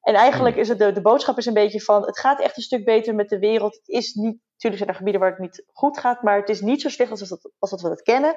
[0.00, 2.62] En eigenlijk is het de, de boodschap is een beetje van, het gaat echt een
[2.62, 3.74] stuk beter met de wereld.
[3.74, 6.60] Het is niet, natuurlijk zijn er gebieden waar het niet goed gaat, maar het is
[6.60, 8.34] niet zo slecht als, dat, als dat we het kennen.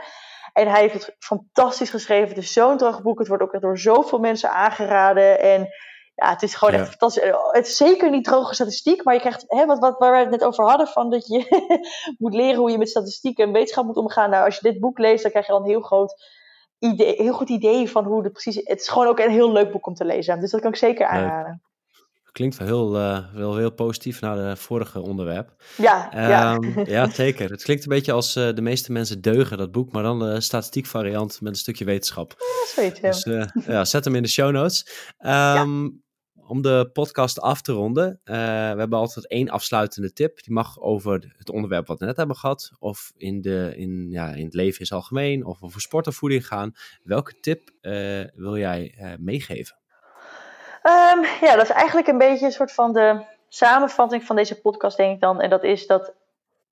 [0.53, 2.29] En hij heeft het fantastisch geschreven.
[2.29, 3.19] Het is zo'n droog boek.
[3.19, 5.39] Het wordt ook door zoveel mensen aangeraden.
[5.39, 5.67] En
[6.18, 7.24] ja, het is gewoon echt fantastisch.
[7.51, 10.30] Het is zeker niet droge statistiek, maar je krijgt, hè, wat, wat, waar we het
[10.30, 11.45] net over hadden, van dat je
[12.18, 14.30] moet leren hoe je met statistiek en wetenschap moet omgaan.
[14.30, 16.15] Nou, als je dit boek leest, dan krijg je al een heel groot
[16.80, 19.72] idee, heel goed idee van hoe het precies Het is gewoon ook een heel leuk
[19.72, 20.39] boek om te lezen.
[20.39, 21.61] Dus dat kan ik zeker aanraden.
[22.32, 25.55] Klinkt wel heel, uh, wel heel positief naar het vorige onderwerp.
[25.78, 26.84] Ja, um, ja.
[26.86, 27.49] ja, zeker.
[27.49, 30.41] Het klinkt een beetje als uh, de meeste mensen deugen, dat boek, maar dan de
[30.41, 32.36] statistiek variant met een stukje wetenschap.
[32.38, 33.09] Ja, zoiets, ja.
[33.09, 34.88] Dus uh, ja, zet hem in de show notes.
[35.20, 36.05] Um, ja
[36.47, 38.21] om de podcast af te ronden.
[38.25, 40.43] Uh, we hebben altijd één afsluitende tip.
[40.43, 42.71] Die mag over het onderwerp wat we net hebben gehad.
[42.79, 45.45] Of in, de, in, ja, in het leven in het algemeen.
[45.45, 46.75] Of over sport of voeding gaan.
[47.03, 49.75] Welke tip uh, wil jij uh, meegeven?
[50.83, 54.97] Um, ja, dat is eigenlijk een beetje een soort van de samenvatting van deze podcast,
[54.97, 55.41] denk ik dan.
[55.41, 56.13] En dat is dat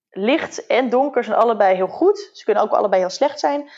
[0.09, 2.29] licht en donker zijn allebei heel goed.
[2.33, 3.69] Ze kunnen ook allebei heel slecht zijn.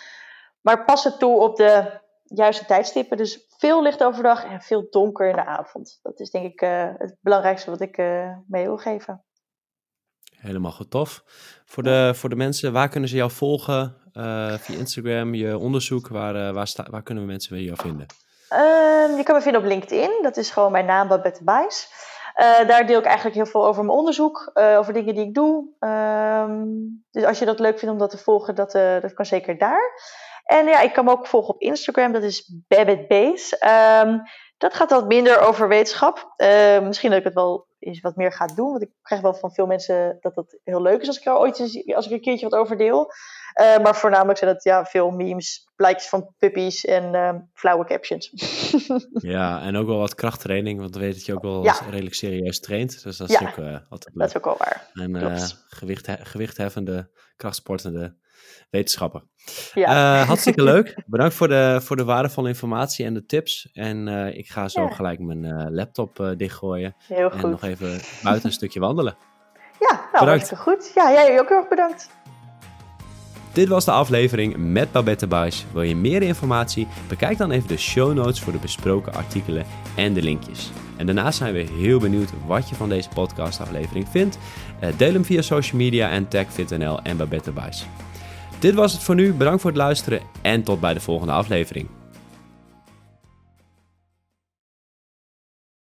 [0.61, 1.99] Maar passen toe op de
[2.35, 3.17] juiste tijdstippen.
[3.17, 5.99] Dus veel licht overdag en veel donker in de avond.
[6.01, 9.23] Dat is denk ik uh, het belangrijkste wat ik uh, mee wil geven.
[10.37, 11.23] Helemaal goed, tof.
[11.65, 13.95] Voor de, voor de mensen, waar kunnen ze jou volgen?
[14.13, 18.05] Uh, via Instagram, je onderzoek, waar, waar, sta, waar kunnen we mensen jou vinden?
[18.49, 21.89] Ehm, je kan me vinden op LinkedIn, dat is gewoon mijn naam, Babette Bijs.
[22.67, 25.65] Daar deel ik eigenlijk heel veel over mijn onderzoek, over dingen die ik doe.
[25.79, 26.65] Ehm,
[27.11, 29.91] dus als je dat leuk vindt om dat te volgen, dat, dat kan zeker daar.
[30.43, 33.55] En ja, ik kan me ook volgen op Instagram, dat is BabbitBase.
[33.55, 34.19] Um, ehm,
[34.57, 36.33] dat gaat wat minder over wetenschap.
[36.37, 38.69] Uh, misschien dat ik het wel eens wat meer ga doen.
[38.69, 41.37] Want ik krijg wel van veel mensen dat dat heel leuk is als ik er
[41.37, 43.11] ooit eens, als ik een keertje wat over deel.
[43.61, 48.31] Uh, maar voornamelijk zijn dat ja, veel memes, plaatjes van puppies en uh, flauwe captions.
[49.11, 51.79] ja, en ook wel wat krachttraining, want we weten dat je ook wel ja.
[51.89, 53.03] redelijk serieus traint.
[53.03, 54.19] Dus dat is ja, ook uh, altijd leuk.
[54.19, 54.89] Dat is ook wel waar.
[54.93, 58.15] En uh, gewicht, gewichtheffende, krachtsportende
[58.69, 59.23] wetenschapper.
[59.73, 60.19] Ja.
[60.21, 61.03] Uh, hartstikke leuk.
[61.05, 63.69] Bedankt voor de, voor de waardevolle informatie en de tips.
[63.73, 64.89] En uh, ik ga zo ja.
[64.89, 66.95] gelijk mijn uh, laptop dichtgooien.
[67.07, 69.17] Heel en nog even buiten een stukje wandelen.
[69.79, 70.49] Ja, nou, bedankt.
[70.49, 70.91] hartstikke goed.
[70.95, 72.09] Ja, jij ook heel erg bedankt.
[73.53, 75.65] Dit was de aflevering met Babette Buis.
[75.73, 76.87] Wil je meer informatie?
[77.07, 79.65] Bekijk dan even de show notes voor de besproken artikelen
[79.95, 80.71] en de linkjes.
[80.97, 84.37] En daarnaast zijn we heel benieuwd wat je van deze podcastaflevering vindt.
[84.97, 87.87] deel hem via social media en tag FitNL en Babette Buis.
[88.59, 89.33] Dit was het voor nu.
[89.33, 91.87] Bedankt voor het luisteren en tot bij de volgende aflevering.